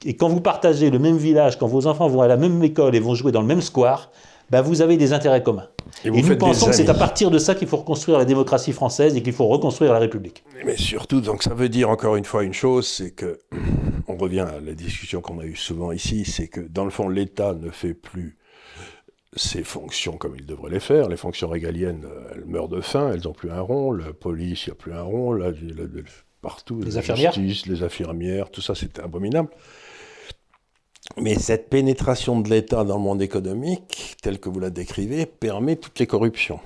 [0.05, 2.95] Et quand vous partagez le même village, quand vos enfants vont à la même école
[2.95, 4.09] et vont jouer dans le même square,
[4.49, 5.67] ben vous avez des intérêts communs.
[6.05, 9.17] Et, nous pensons que c'est à partir de ça qu'il faut reconstruire la démocratie française
[9.17, 10.43] et qu'il faut reconstruire la République.
[10.65, 13.39] Mais surtout, donc ça veut dire encore une fois une chose, c'est que,
[14.07, 17.09] on revient à la discussion qu'on a eue souvent ici, c'est que dans le fond,
[17.09, 18.37] l'État ne fait plus
[19.35, 21.09] ses fonctions comme il devrait les faire.
[21.09, 23.91] Les fonctions régaliennes, euh, elles meurent de faim, elles n'ont plus un rond.
[23.91, 25.33] La police, il n'y a plus un rond.
[25.33, 25.51] La,
[26.41, 27.33] partout, les infirmières.
[27.33, 29.49] Justice, les infirmières, tout ça, c'est abominable.
[31.15, 35.77] Mais cette pénétration de l'État dans le monde économique, tel que vous la décrivez, permet
[35.77, 36.59] toutes les corruptions.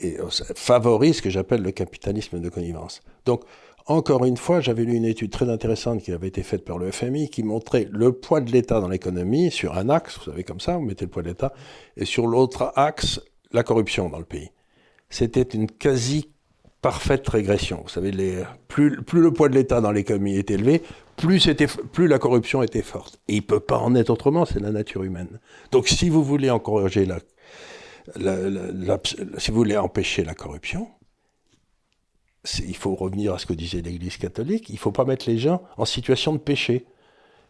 [0.00, 3.02] Et euh, favorise ce que j'appelle le capitalisme de connivence.
[3.26, 3.42] Donc,
[3.90, 6.92] encore une fois, j'avais lu une étude très intéressante qui avait été faite par le
[6.92, 10.60] FMI qui montrait le poids de l'État dans l'économie sur un axe, vous savez comme
[10.60, 11.52] ça, vous mettez le poids de l'État,
[11.96, 14.52] et sur l'autre axe, la corruption dans le pays.
[15.08, 16.30] C'était une quasi
[16.82, 17.80] parfaite régression.
[17.82, 18.12] Vous savez,
[18.68, 20.82] plus, le poids de l'État dans l'économie est élevé,
[21.16, 21.50] plus,
[21.92, 23.20] plus la corruption était forte.
[23.26, 25.40] Et il ne peut pas en être autrement, c'est la nature humaine.
[25.72, 27.18] Donc si vous voulez encourager la,
[29.36, 30.86] si vous voulez empêcher la corruption,
[32.58, 35.38] il faut revenir à ce que disait l'Église catholique, il ne faut pas mettre les
[35.38, 36.86] gens en situation de péché.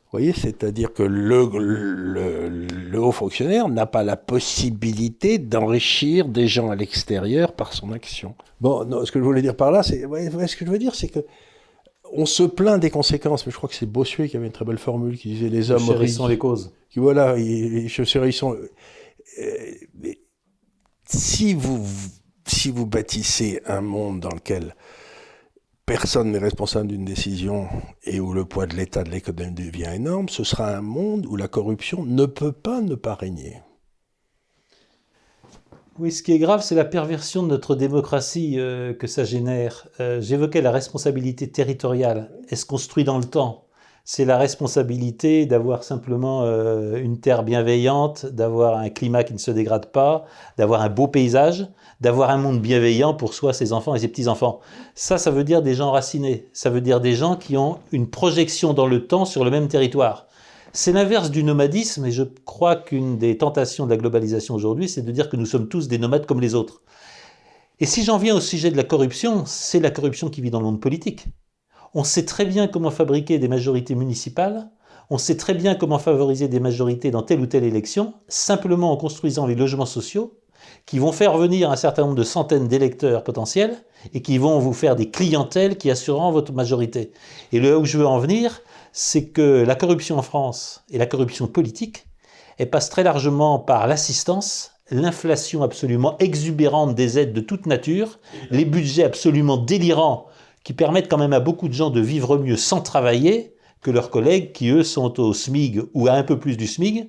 [0.05, 1.47] Vous voyez, c'est-à-dire que le,
[2.67, 8.35] le, haut fonctionnaire n'a pas la possibilité d'enrichir des gens à l'extérieur par son action.
[8.61, 10.97] Bon, non, ce que je voulais dire par là, c'est, ce que je veux dire,
[10.97, 11.21] c'est que
[12.13, 14.65] on se plaint des conséquences, mais je crois que c'est Bossuet qui avait une très
[14.65, 16.73] belle formule qui disait les hommes sont les causes.
[16.91, 18.57] Qui, voilà, ils, sont.
[19.39, 19.69] Euh,
[21.07, 21.87] si vous
[22.51, 24.75] si vous bâtissez un monde dans lequel
[25.87, 27.69] personne n'est responsable d'une décision
[28.05, 31.37] et où le poids de l'État de l'économie devient énorme, ce sera un monde où
[31.37, 33.63] la corruption ne peut pas ne pas régner.
[35.99, 39.87] Oui, ce qui est grave, c'est la perversion de notre démocratie euh, que ça génère.
[40.01, 42.31] Euh, j'évoquais la responsabilité territoriale.
[42.49, 43.67] Elle se construit dans le temps?
[44.05, 49.53] c'est la responsabilité d'avoir simplement euh, une terre bienveillante, d'avoir un climat qui ne se
[49.53, 50.25] dégrade pas,
[50.59, 51.69] d'avoir un beau paysage,
[52.01, 54.61] d'avoir un monde bienveillant pour soi, ses enfants et ses petits-enfants.
[54.95, 56.49] Ça, ça veut dire des gens racinés.
[56.53, 59.69] Ça veut dire des gens qui ont une projection dans le temps sur le même
[59.69, 60.27] territoire.
[60.73, 65.03] C'est l'inverse du nomadisme et je crois qu'une des tentations de la globalisation aujourd'hui, c'est
[65.03, 66.83] de dire que nous sommes tous des nomades comme les autres.
[67.81, 70.61] Et si j'en viens au sujet de la corruption, c'est la corruption qui vit dans
[70.61, 71.27] le monde politique.
[71.93, 74.71] On sait très bien comment fabriquer des majorités municipales,
[75.13, 78.97] on sait très bien comment favoriser des majorités dans telle ou telle élection, simplement en
[78.97, 80.40] construisant les logements sociaux
[80.87, 83.77] qui vont faire venir un certain nombre de centaines d'électeurs potentiels
[84.15, 87.13] et qui vont vous faire des clientèles qui assureront votre majorité.
[87.53, 91.07] Et là où je veux en venir, c'est que la corruption en France et la
[91.07, 92.07] corruption politique,
[92.59, 98.19] elle passe très largement par l'assistance, l'inflation absolument exubérante des aides de toute nature,
[98.51, 100.27] les budgets absolument délirants
[100.65, 104.11] qui permettent quand même à beaucoup de gens de vivre mieux sans travailler que leurs
[104.11, 107.09] collègues qui, eux, sont au SMIG ou à un peu plus du SMIG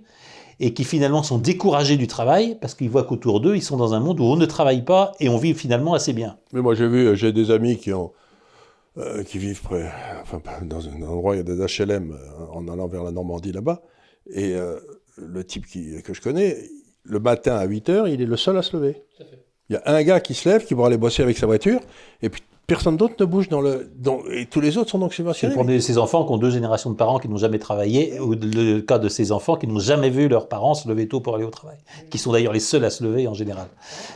[0.61, 3.95] et qui finalement sont découragés du travail parce qu'ils voient qu'autour d'eux, ils sont dans
[3.95, 6.37] un monde où on ne travaille pas et on vit finalement assez bien.
[6.53, 8.13] Mais moi, j'ai vu, euh, j'ai des amis qui ont.
[8.97, 9.89] Euh, qui vivent près,
[10.21, 13.53] enfin, dans un endroit, il y a des HLM euh, en allant vers la Normandie
[13.53, 13.81] là-bas.
[14.29, 14.53] Et
[15.17, 16.57] le type qui, que je connais,
[17.03, 19.01] le matin à 8 h, il est le seul à se lever.
[19.69, 21.79] Il y a un gars qui se lève, qui va aller bosser avec sa voiture,
[22.21, 23.91] et puis personne d'autre ne bouge dans le.
[24.31, 25.53] et tous les autres sont donc subventionnés.
[25.53, 28.33] C'est pour ces enfants qui ont deux générations de parents qui n'ont jamais travaillé, ou
[28.33, 31.35] le cas de ces enfants qui n'ont jamais vu leurs parents se lever tôt pour
[31.35, 31.77] aller au travail,
[32.09, 33.67] qui sont d'ailleurs les seuls à se lever en général.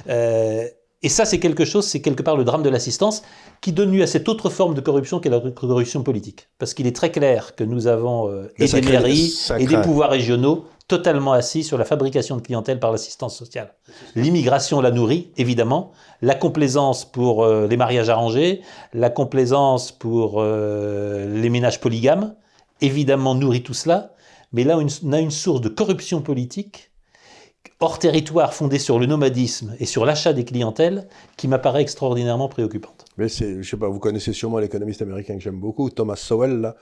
[0.10, 0.66] Euh,
[1.04, 3.22] et ça, c'est quelque chose, c'est quelque part le drame de l'assistance
[3.62, 6.48] qui donne lieu à cette autre forme de corruption qui est la corruption politique.
[6.58, 10.10] Parce qu'il est très clair que nous avons euh, et des mairies et des pouvoirs
[10.10, 13.74] régionaux totalement assis sur la fabrication de clientèle par l'assistance sociale.
[14.16, 18.62] L'immigration la nourrit, évidemment, la complaisance pour euh, les mariages arrangés,
[18.94, 22.36] la complaisance pour euh, les ménages polygames,
[22.82, 24.14] évidemment nourrit tout cela,
[24.54, 26.92] mais là on a une source de corruption politique
[27.80, 33.06] hors territoire fondée sur le nomadisme et sur l'achat des clientèles qui m'apparaît extraordinairement préoccupante.
[33.18, 36.74] Mais je sais pas, vous connaissez sûrement l'économiste américain que j'aime beaucoup, Thomas Sowell,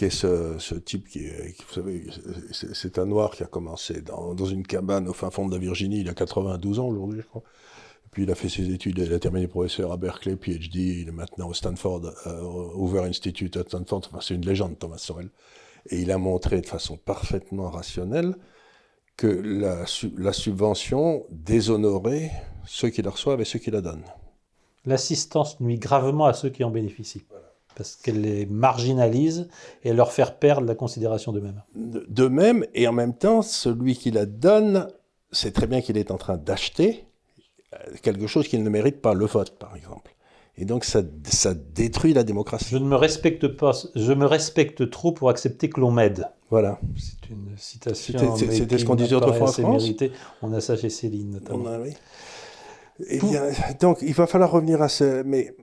[0.00, 2.06] qui est ce, type qui, vous savez,
[2.52, 6.00] c'est un noir qui a commencé dans, une cabane au fin fond de la Virginie,
[6.00, 7.42] il a 92 ans aujourd'hui, je crois.
[8.10, 11.12] Puis il a fait ses études, il a terminé professeur à Berkeley, PhD, il est
[11.12, 12.40] maintenant au Stanford, euh,
[12.76, 15.28] Hoover Institute à Stanford, enfin, c'est une légende, Thomas Sowell.
[15.90, 18.36] Et il a montré de façon parfaitement rationnelle
[19.18, 19.84] que la,
[20.16, 22.30] la subvention déshonorait
[22.64, 24.06] ceux qui la reçoivent et ceux qui la donnent.
[24.86, 27.26] L'assistance nuit gravement à ceux qui en bénéficient
[27.80, 29.48] parce qu'elle les marginalise
[29.84, 31.62] et leur faire perdre la considération d'eux-mêmes.
[31.74, 34.88] De même, et en même temps, celui qui la donne
[35.32, 37.06] sait très bien qu'il est en train d'acheter
[37.72, 40.14] euh, quelque chose qu'il ne mérite pas, le vote par exemple.
[40.58, 42.66] Et donc ça, ça détruit la démocratie.
[42.68, 46.26] Je ne me respecte pas, je me respecte trop pour accepter que l'on m'aide.
[46.50, 46.78] Voilà.
[46.98, 48.36] C'est une citation.
[48.36, 49.82] C'était ce qu'on disait autrefois en France.
[49.84, 50.12] Mérité.
[50.42, 51.78] On a ça chez Céline notamment.
[51.82, 51.94] oui.
[53.08, 53.20] Eh
[53.80, 55.22] donc il va falloir revenir à ce.
[55.22, 55.54] Mais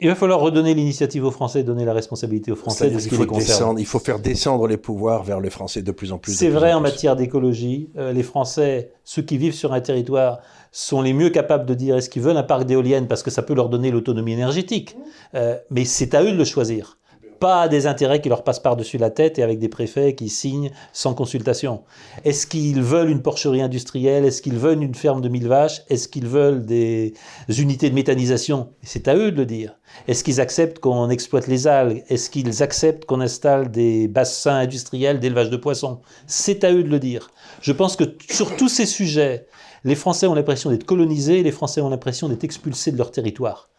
[0.00, 3.16] il va falloir redonner l'initiative aux Français, donner la responsabilité aux Français de ce qui
[3.16, 3.78] les concerne.
[3.78, 6.32] Il faut faire descendre les pouvoirs vers les Français de plus en plus.
[6.32, 7.90] C'est vrai en, matière d'écologie.
[7.96, 10.40] Euh, les Français, ceux qui vivent sur un territoire,
[10.72, 13.42] sont les mieux capables de dire est-ce qu'ils veulent un parc d'éoliennes parce que ça
[13.42, 14.96] peut leur donner l'autonomie énergétique?
[15.34, 16.96] Euh, mais c'est à eux de le choisir
[17.40, 20.70] pas des intérêts qui leur passent par-dessus la tête et avec des préfets qui signent
[20.92, 21.82] sans consultation.
[22.24, 24.24] Est-ce qu'ils veulent une porcherie industrielle?
[24.24, 25.82] Est-ce qu'ils veulent une ferme de mille vaches?
[25.88, 27.14] Est-ce qu'ils veulent des
[27.48, 28.68] unités de méthanisation?
[28.82, 29.74] C'est à eux de le dire.
[30.06, 32.04] Est-ce qu'ils acceptent qu'on exploite les algues?
[32.08, 36.00] Est-ce qu'ils acceptent qu'on installe des bassins industriels d'élevage de poissons?
[36.26, 37.30] C'est à eux de le dire.
[37.62, 39.46] Je pense que sur tous ces sujets,
[39.84, 43.69] les Français ont l'impression d'être colonisés, les Français ont l'impression d'être expulsés de leur territoire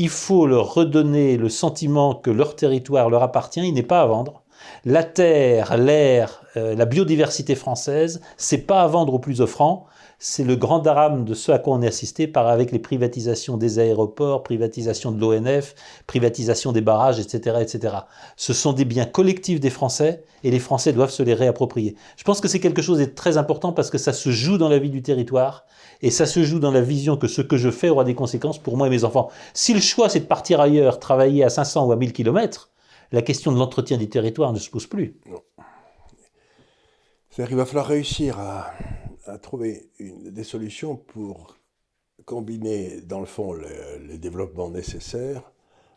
[0.00, 4.06] il faut leur redonner le sentiment que leur territoire leur appartient, il n'est pas à
[4.06, 4.42] vendre.
[4.86, 9.86] La terre, l'air, euh, la biodiversité française, c'est pas à vendre au plus offrant.
[10.22, 13.56] C'est le grand drame de ce à quoi on est assisté par avec les privatisations
[13.56, 15.74] des aéroports, privatisation de l'ONF,
[16.06, 17.94] privatisation des barrages, etc., etc.
[18.36, 21.96] Ce sont des biens collectifs des Français et les Français doivent se les réapproprier.
[22.18, 24.68] Je pense que c'est quelque chose de très important parce que ça se joue dans
[24.68, 25.64] la vie du territoire
[26.02, 28.58] et ça se joue dans la vision que ce que je fais aura des conséquences
[28.58, 29.30] pour moi et mes enfants.
[29.54, 32.68] Si le choix c'est de partir ailleurs, travailler à 500 ou à 1000 km,
[33.10, 35.16] la question de l'entretien du territoire ne se pose plus.
[37.30, 38.70] C'est-à-dire qu'il va falloir réussir à,
[39.38, 41.56] trouver des solutions pour
[42.24, 45.42] combiner, dans le fond, les, développements nécessaires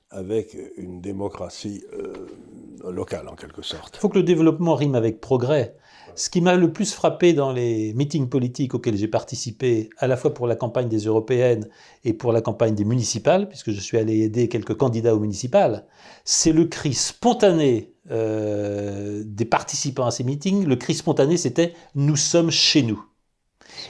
[0.09, 3.95] avec une démocratie euh, locale, en quelque sorte.
[3.97, 5.75] Il faut que le développement rime avec progrès.
[6.15, 10.15] Ce qui m'a le plus frappé dans les meetings politiques auxquels j'ai participé, à la
[10.15, 11.67] fois pour la campagne des européennes
[12.03, 15.87] et pour la campagne des municipales, puisque je suis allé aider quelques candidats aux municipales,
[16.23, 22.17] c'est le cri spontané euh, des participants à ces meetings, le cri spontané, c'était Nous
[22.17, 23.03] sommes chez nous.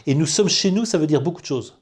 [0.08, 1.79] Et nous sommes chez nous, ça veut dire beaucoup de choses.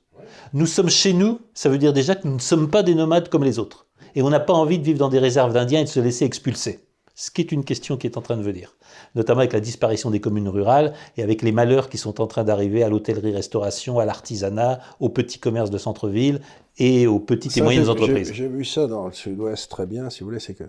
[0.54, 3.30] Nous sommes chez nous, ça veut dire déjà que nous ne sommes pas des nomades
[3.30, 3.88] comme les autres.
[4.16, 6.26] Et on n'a pas envie de vivre dans des réserves d'Indiens et de se laisser
[6.26, 6.80] expulser.
[7.16, 8.76] Ce qui est une question qui est en train de venir.
[9.16, 12.44] Notamment avec la disparition des communes rurales et avec les malheurs qui sont en train
[12.44, 16.42] d'arriver à l'hôtellerie-restauration, à l'artisanat, aux petits commerces de centre-ville
[16.78, 18.34] et aux petites et moyennes entreprises.
[18.34, 20.64] J'ai vu ça dans le sud-ouest très bien, si vous voulez, c'est que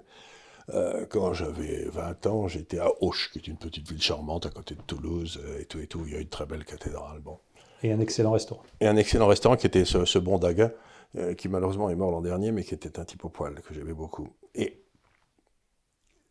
[0.70, 4.50] euh, quand j'avais 20 ans, j'étais à Auch, qui est une petite ville charmante à
[4.50, 6.02] côté de Toulouse, euh, et tout et tout.
[6.06, 7.20] Il y a une très belle cathédrale.
[7.20, 7.38] Bon.
[7.82, 8.62] Et un excellent restaurant.
[8.80, 10.72] Et un excellent restaurant qui était ce, bon Daga,
[11.16, 13.74] euh, qui malheureusement est mort l'an dernier, mais qui était un type au poil, que
[13.74, 14.28] j'aimais beaucoup.
[14.54, 14.84] Et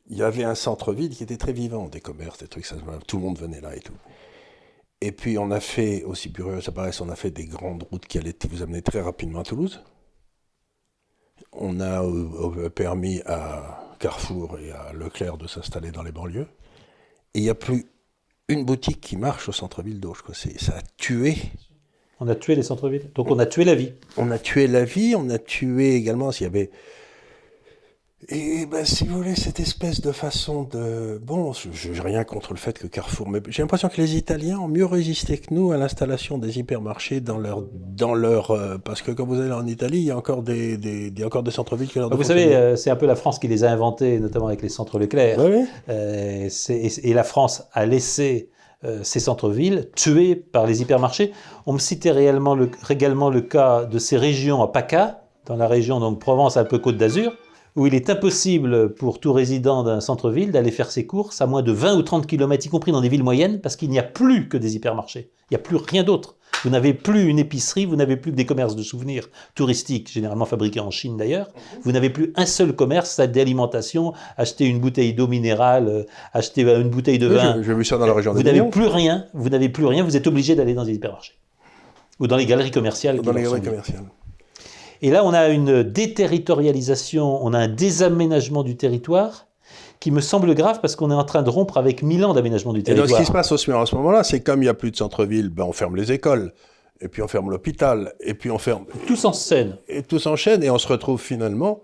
[0.07, 2.75] il y avait un centre-ville qui était très vivant, des commerces, des trucs, ça,
[3.07, 3.93] tout le monde venait là et tout.
[5.01, 8.05] Et puis on a fait, aussi curieux ça paraît, on a fait des grandes routes
[8.05, 9.83] qui allaient vous amener très rapidement à Toulouse.
[11.53, 12.03] On a
[12.69, 16.47] permis à Carrefour et à Leclerc de s'installer dans les banlieues.
[17.35, 17.85] Et il n'y a plus
[18.47, 20.23] une boutique qui marche au centre-ville d'Auch.
[20.33, 21.37] Ça a tué.
[22.19, 23.11] On a tué les centres-villes.
[23.13, 23.93] Donc on a tué la vie.
[24.17, 26.71] On a tué la vie, on a tué également, s'il y avait
[28.29, 31.19] et ben, si vous voulez, cette espèce de façon de...
[31.23, 33.27] Bon, je n'ai rien contre le fait que Carrefour...
[33.27, 37.19] Mais j'ai l'impression que les Italiens ont mieux résisté que nous à l'installation des hypermarchés
[37.19, 37.63] dans leur...
[37.73, 40.77] Dans leur euh, parce que quand vous allez en Italie, il y a encore des,
[40.77, 43.07] des, il y a encore des centres-villes qui leur Vous savez, euh, c'est un peu
[43.07, 45.39] la France qui les a inventés, notamment avec les centres Leclerc.
[45.39, 48.49] Oui, euh, et, la France a laissé
[49.03, 51.33] ces centres-villes tués par les hypermarchés.
[51.67, 55.67] On me citait réellement le, également le cas de ces régions à PACA, dans la
[55.67, 57.31] région donc Provence-Alpes-Côte d'Azur,
[57.75, 61.61] où il est impossible pour tout résident d'un centre-ville d'aller faire ses courses à moins
[61.61, 64.03] de 20 ou 30 km, y compris dans des villes moyennes, parce qu'il n'y a
[64.03, 65.31] plus que des hypermarchés.
[65.49, 66.35] Il n'y a plus rien d'autre.
[66.63, 70.45] Vous n'avez plus une épicerie, vous n'avez plus que des commerces de souvenirs touristiques, généralement
[70.45, 71.49] fabriqués en Chine d'ailleurs.
[71.83, 76.03] Vous n'avez plus un seul commerce d'alimentation, acheter une bouteille d'eau minérale, euh,
[76.33, 77.61] acheter une bouteille de vin.
[77.63, 80.15] J'ai vu ça dans la région Vous n'avez plus rien, vous n'avez plus rien, vous
[80.15, 81.33] êtes obligé d'aller dans des hypermarchés.
[82.19, 83.19] Ou dans les galeries commerciales.
[83.21, 84.03] Dans les galeries commerciales.
[85.01, 89.47] Et là, on a une déterritorialisation, on a un désaménagement du territoire
[89.99, 92.73] qui me semble grave parce qu'on est en train de rompre avec mille ans d'aménagement
[92.73, 93.07] du territoire.
[93.07, 94.73] Et donc, ce qui se passe aussi à ce moment-là, c'est comme il n'y a
[94.73, 96.53] plus de centre-ville, ben, on ferme les écoles,
[96.99, 98.85] et puis on ferme l'hôpital, et puis on ferme...
[99.07, 99.77] Tout s'enchaîne.
[99.87, 101.81] Et tout s'enchaîne, et on se retrouve finalement...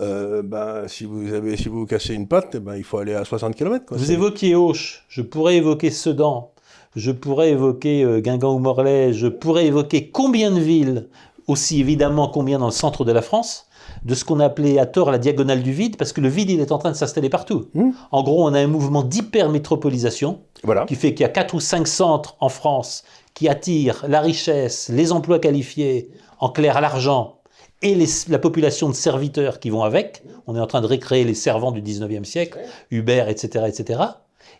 [0.00, 3.14] Euh, ben, si, vous avez, si vous vous cassez une patte, ben, il faut aller
[3.14, 3.94] à 60 km.
[3.94, 6.50] Vous évoquiez Auch, je pourrais évoquer Sedan,
[6.96, 11.08] je pourrais évoquer euh, Guingamp ou Morlaix, je pourrais évoquer combien de villes
[11.46, 13.66] aussi évidemment combien dans le centre de la France,
[14.04, 16.60] de ce qu'on appelait à tort la diagonale du vide, parce que le vide, il
[16.60, 17.68] est en train de s'installer partout.
[17.74, 17.90] Mmh.
[18.10, 20.84] En gros, on a un mouvement d'hypermétropolisation voilà.
[20.86, 23.04] qui fait qu'il y a quatre ou cinq centres en France
[23.34, 27.40] qui attirent la richesse, les emplois qualifiés, en clair l'argent,
[27.82, 27.96] et
[28.28, 30.22] la population de serviteurs qui vont avec.
[30.46, 32.58] On est en train de récréer les servants du 19e siècle,
[32.90, 34.00] Uber, etc., etc.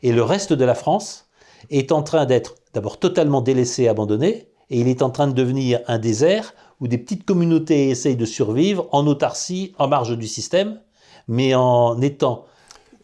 [0.02, 1.28] Et le reste de la France
[1.70, 5.80] est en train d'être d'abord totalement délaissé, abandonné, et il est en train de devenir
[5.86, 10.80] un désert où des petites communautés essayent de survivre en autarcie, en marge du système,
[11.28, 12.44] mais en étant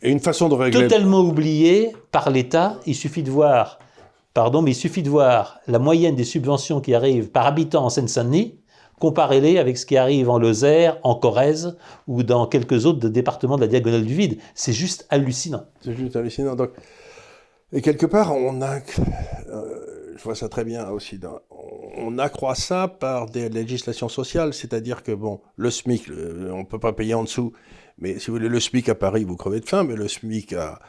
[0.02, 0.82] Et une façon de régler...
[0.82, 2.78] totalement oubliées par l'État.
[2.86, 3.78] Il suffit de voir,
[4.34, 7.90] pardon, mais il suffit de voir la moyenne des subventions qui arrivent par habitant en
[7.90, 8.60] Seine-Saint-Denis,
[9.00, 13.62] comparez-les avec ce qui arrive en Lozère, en Corrèze ou dans quelques autres départements de
[13.62, 14.38] la diagonale du vide.
[14.54, 15.64] C'est juste hallucinant.
[15.80, 16.54] C'est juste hallucinant.
[16.54, 16.70] Donc,
[17.72, 18.76] et quelque part, on a,
[19.48, 21.40] euh, je vois ça très bien aussi, dans,
[21.96, 26.04] on accroît ça par des législations sociales, c'est-à-dire que bon, le SMIC,
[26.52, 27.52] on peut pas payer en dessous,
[27.98, 30.52] mais si vous voulez, le SMIC à Paris, vous crevez de faim, mais le SMIC
[30.54, 30.80] à,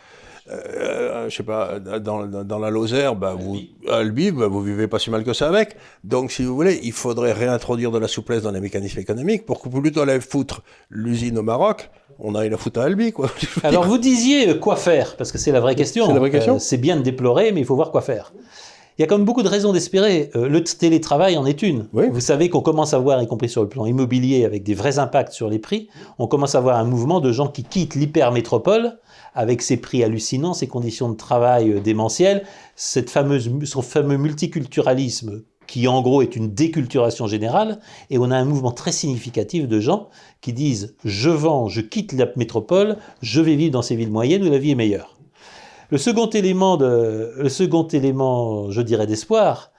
[0.49, 4.87] euh, je sais pas, dans, dans la Lozère, bah, vous, à Albi, bah, vous vivez
[4.87, 5.75] pas si mal que ça avec.
[6.03, 9.61] Donc, si vous voulez, il faudrait réintroduire de la souplesse dans les mécanismes économiques pour
[9.61, 13.29] que plutôt aller foutre l'usine au Maroc, on aille la foutre à Albi, quoi.
[13.63, 16.07] Alors, vous disiez euh, quoi faire, parce que c'est la vraie question.
[16.07, 16.55] C'est la vraie question.
[16.55, 18.33] Euh, c'est bien de déplorer, mais il faut voir quoi faire
[18.97, 20.29] il y a quand même beaucoup de raisons d'espérer.
[20.35, 21.87] Euh, le télétravail en est une.
[21.93, 24.99] Vous savez qu'on commence à voir, y compris sur le plan immobilier, avec des vrais
[24.99, 25.89] impacts sur les prix,
[26.19, 28.97] on commence à voir un mouvement de gens qui quittent l'hypermétropole
[29.33, 32.43] avec ses prix hallucinants, ses conditions de travail euh, démentielles,
[32.75, 37.79] cette fameuse, son fameux multiculturalisme qui en gros est une déculturation générale,
[38.09, 40.09] et on a un mouvement très significatif de gens
[40.41, 44.45] qui disent je vends, je quitte la métropole, je vais vivre dans ces villes moyennes
[44.45, 45.20] où la vie est meilleure.
[45.91, 49.73] Le second élément, je dirais, d'espoir,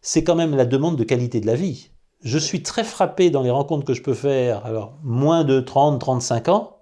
[0.00, 1.90] c'est quand même la demande de qualité de la vie.
[2.22, 6.00] Je suis très frappé dans les rencontres que je peux faire, alors moins de 30,
[6.00, 6.78] 35 ans,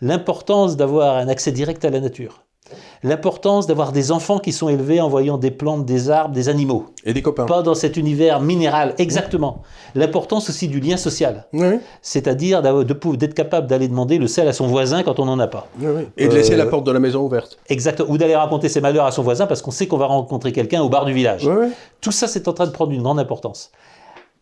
[0.00, 2.45] l'importance d'avoir un accès direct à la nature.
[3.02, 6.86] L'importance d'avoir des enfants qui sont élevés en voyant des plantes, des arbres, des animaux.
[7.04, 7.46] Et des copains.
[7.46, 9.62] Pas dans cet univers minéral, exactement.
[9.94, 11.46] L'importance aussi du lien social.
[11.52, 11.78] Oui.
[12.02, 15.68] C'est-à-dire d'être capable d'aller demander le sel à son voisin quand on n'en a pas.
[15.80, 16.02] oui.
[16.16, 17.58] Et de laisser Euh, la porte de la maison ouverte.
[17.68, 18.02] Exact.
[18.08, 20.82] Ou d'aller raconter ses malheurs à son voisin parce qu'on sait qu'on va rencontrer quelqu'un
[20.82, 21.48] au bar du village.
[22.00, 23.70] Tout ça, c'est en train de prendre une grande importance.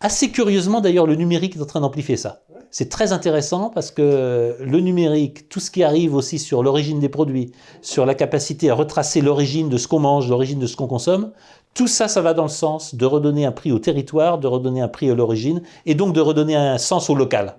[0.01, 2.41] Assez curieusement, d'ailleurs, le numérique est en train d'amplifier ça.
[2.77, 7.09] C'est très intéressant parce que le numérique, tout ce qui arrive aussi sur l'origine des
[7.09, 7.53] produits,
[7.83, 11.31] sur la capacité à retracer l'origine de ce qu'on mange, l'origine de ce qu'on consomme,
[11.73, 14.81] tout ça, ça va dans le sens de redonner un prix au territoire, de redonner
[14.81, 17.55] un prix à l'origine et donc de redonner un sens au local.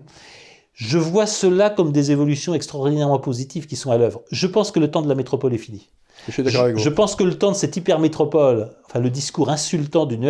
[0.73, 4.21] Je vois cela comme des évolutions extraordinairement positives qui sont à l'œuvre.
[4.31, 5.87] Je pense que le temps de la métropole est fini.
[6.27, 6.81] Je suis d'accord avec vous.
[6.81, 10.25] je pense que le temps de cette hypermétropole, enfin le discours insultant d'une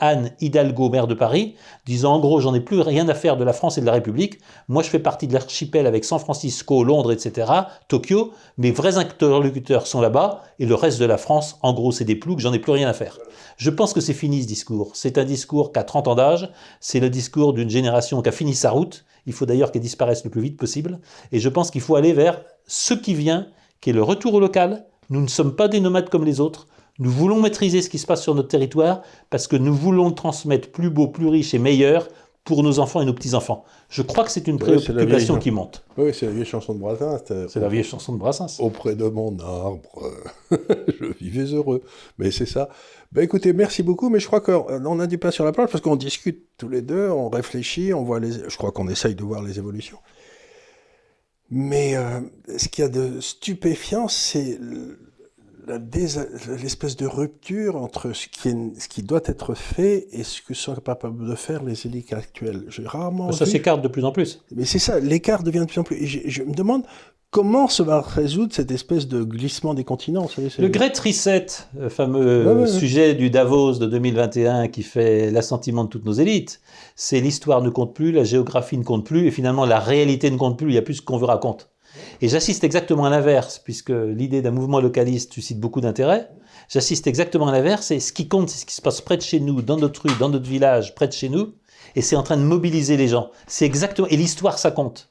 [0.00, 3.44] Anne Hidalgo, maire de Paris, disant en gros j'en ai plus rien à faire de
[3.44, 6.84] la France et de la République, moi je fais partie de l'archipel avec San Francisco,
[6.84, 7.50] Londres, etc.,
[7.88, 12.04] Tokyo, mes vrais interlocuteurs sont là-bas, et le reste de la France, en gros c'est
[12.04, 13.18] des ploucs, j'en ai plus rien à faire.
[13.58, 14.92] Je pense que c'est fini ce discours.
[14.94, 16.48] C'est un discours qui a 30 ans d'âge,
[16.80, 20.24] c'est le discours d'une génération qui a fini sa route, il faut d'ailleurs qu'elle disparaisse
[20.24, 21.00] le plus vite possible,
[21.32, 23.48] et je pense qu'il faut aller vers ce qui vient,
[23.80, 24.86] qui est le retour au local.
[25.10, 26.66] Nous ne sommes pas des nomades comme les autres.
[26.98, 30.70] Nous voulons maîtriser ce qui se passe sur notre territoire parce que nous voulons transmettre
[30.70, 32.08] plus beau, plus riche et meilleur
[32.48, 33.64] pour nos enfants et nos petits-enfants.
[33.90, 35.84] Je crois que c'est une préoccupation qui monte.
[35.98, 37.24] Oui, c'est la vieille chanson de Brassens.
[37.48, 38.58] C'est la vieille chanson de Brassens.
[38.58, 40.10] Auprès de mon arbre,
[40.50, 41.82] je vivais heureux.
[42.16, 42.70] Mais c'est ça.
[43.12, 45.82] Ben écoutez, merci beaucoup, mais je crois qu'on a du pain sur la planche parce
[45.82, 48.32] qu'on discute tous les deux, on réfléchit, on voit les.
[48.32, 49.98] Je crois qu'on essaye de voir les évolutions.
[51.50, 52.20] Mais euh,
[52.56, 54.58] ce qu'il y a de stupéfiant, c'est
[56.62, 60.54] l'espèce de rupture entre ce qui, est- ce qui doit être fait et ce que
[60.54, 62.64] sont capables de faire les élites actuelles.
[62.68, 64.42] J'ai rarement Ça s'écarte de plus en plus.
[64.54, 65.96] mais c'est ça, l'écart devient de plus en plus.
[65.96, 66.84] Et je, je me demande
[67.30, 70.28] comment se va résoudre cette espèce de glissement des continents.
[70.28, 71.46] savez, Le Great Reset,
[71.78, 72.66] le fameux Ouais, ouais, ouais.
[72.66, 76.60] sujet du Davos de 2021 qui fait l'assentiment de toutes nos élites,
[76.96, 80.36] c'est l'histoire ne compte plus, la géographie ne compte plus, et finalement la réalité ne
[80.36, 81.68] compte plus, il n'y a plus ce qu'on veut raconte.
[82.20, 86.28] Et j'assiste exactement à l'inverse, puisque l'idée d'un mouvement localiste suscite beaucoup d'intérêt.
[86.68, 89.22] J'assiste exactement à l'inverse, et ce qui compte, c'est ce qui se passe près de
[89.22, 91.54] chez nous, dans notre rue, dans notre village, près de chez nous,
[91.96, 93.30] et c'est en train de mobiliser les gens.
[93.46, 95.10] C'est exactement, et l'histoire, ça compte.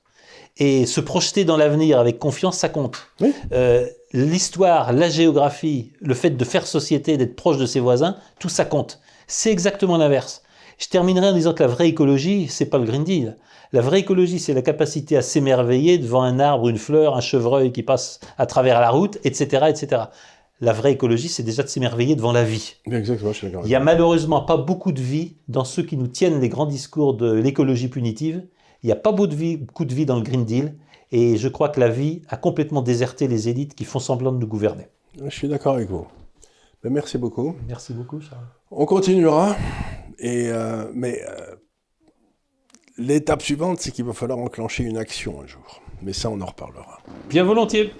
[0.60, 3.08] Et se projeter dans l'avenir avec confiance, ça compte.
[3.22, 3.34] Oui.
[3.51, 8.49] Euh, l'histoire, la géographie, le fait de faire société, d'être proche de ses voisins, tout
[8.49, 8.99] ça compte.
[9.28, 10.41] C'est exactement l'inverse.
[10.78, 13.36] Je terminerai en disant que la vraie écologie, c'est pas le Green Deal.
[13.74, 17.72] La vraie écologie, c'est la capacité à s'émerveiller devant un arbre, une fleur, un chevreuil
[17.72, 20.03] qui passe à travers la route, etc., etc.
[20.62, 22.76] La vraie écologie, c'est déjà de s'émerveiller devant la vie.
[22.86, 23.64] Exactement, je suis d'accord.
[23.66, 26.66] Il y a malheureusement pas beaucoup de vie dans ceux qui nous tiennent les grands
[26.66, 28.43] discours de l'écologie punitive.
[28.84, 30.76] Il n'y a pas beaucoup de, vie, beaucoup de vie dans le Green Deal.
[31.12, 34.38] Et je crois que la vie a complètement déserté les élites qui font semblant de
[34.38, 34.88] nous gouverner.
[35.24, 36.06] Je suis d'accord avec vous.
[36.84, 37.56] Ben, merci beaucoup.
[37.68, 38.46] Merci beaucoup, Charles.
[38.72, 39.56] On continuera.
[40.20, 41.56] Et, euh, mais euh,
[42.98, 45.82] l'étape suivante, c'est qu'il va falloir enclencher une action un jour.
[46.02, 47.00] Mais ça, on en reparlera.
[47.30, 47.94] Bien volontiers.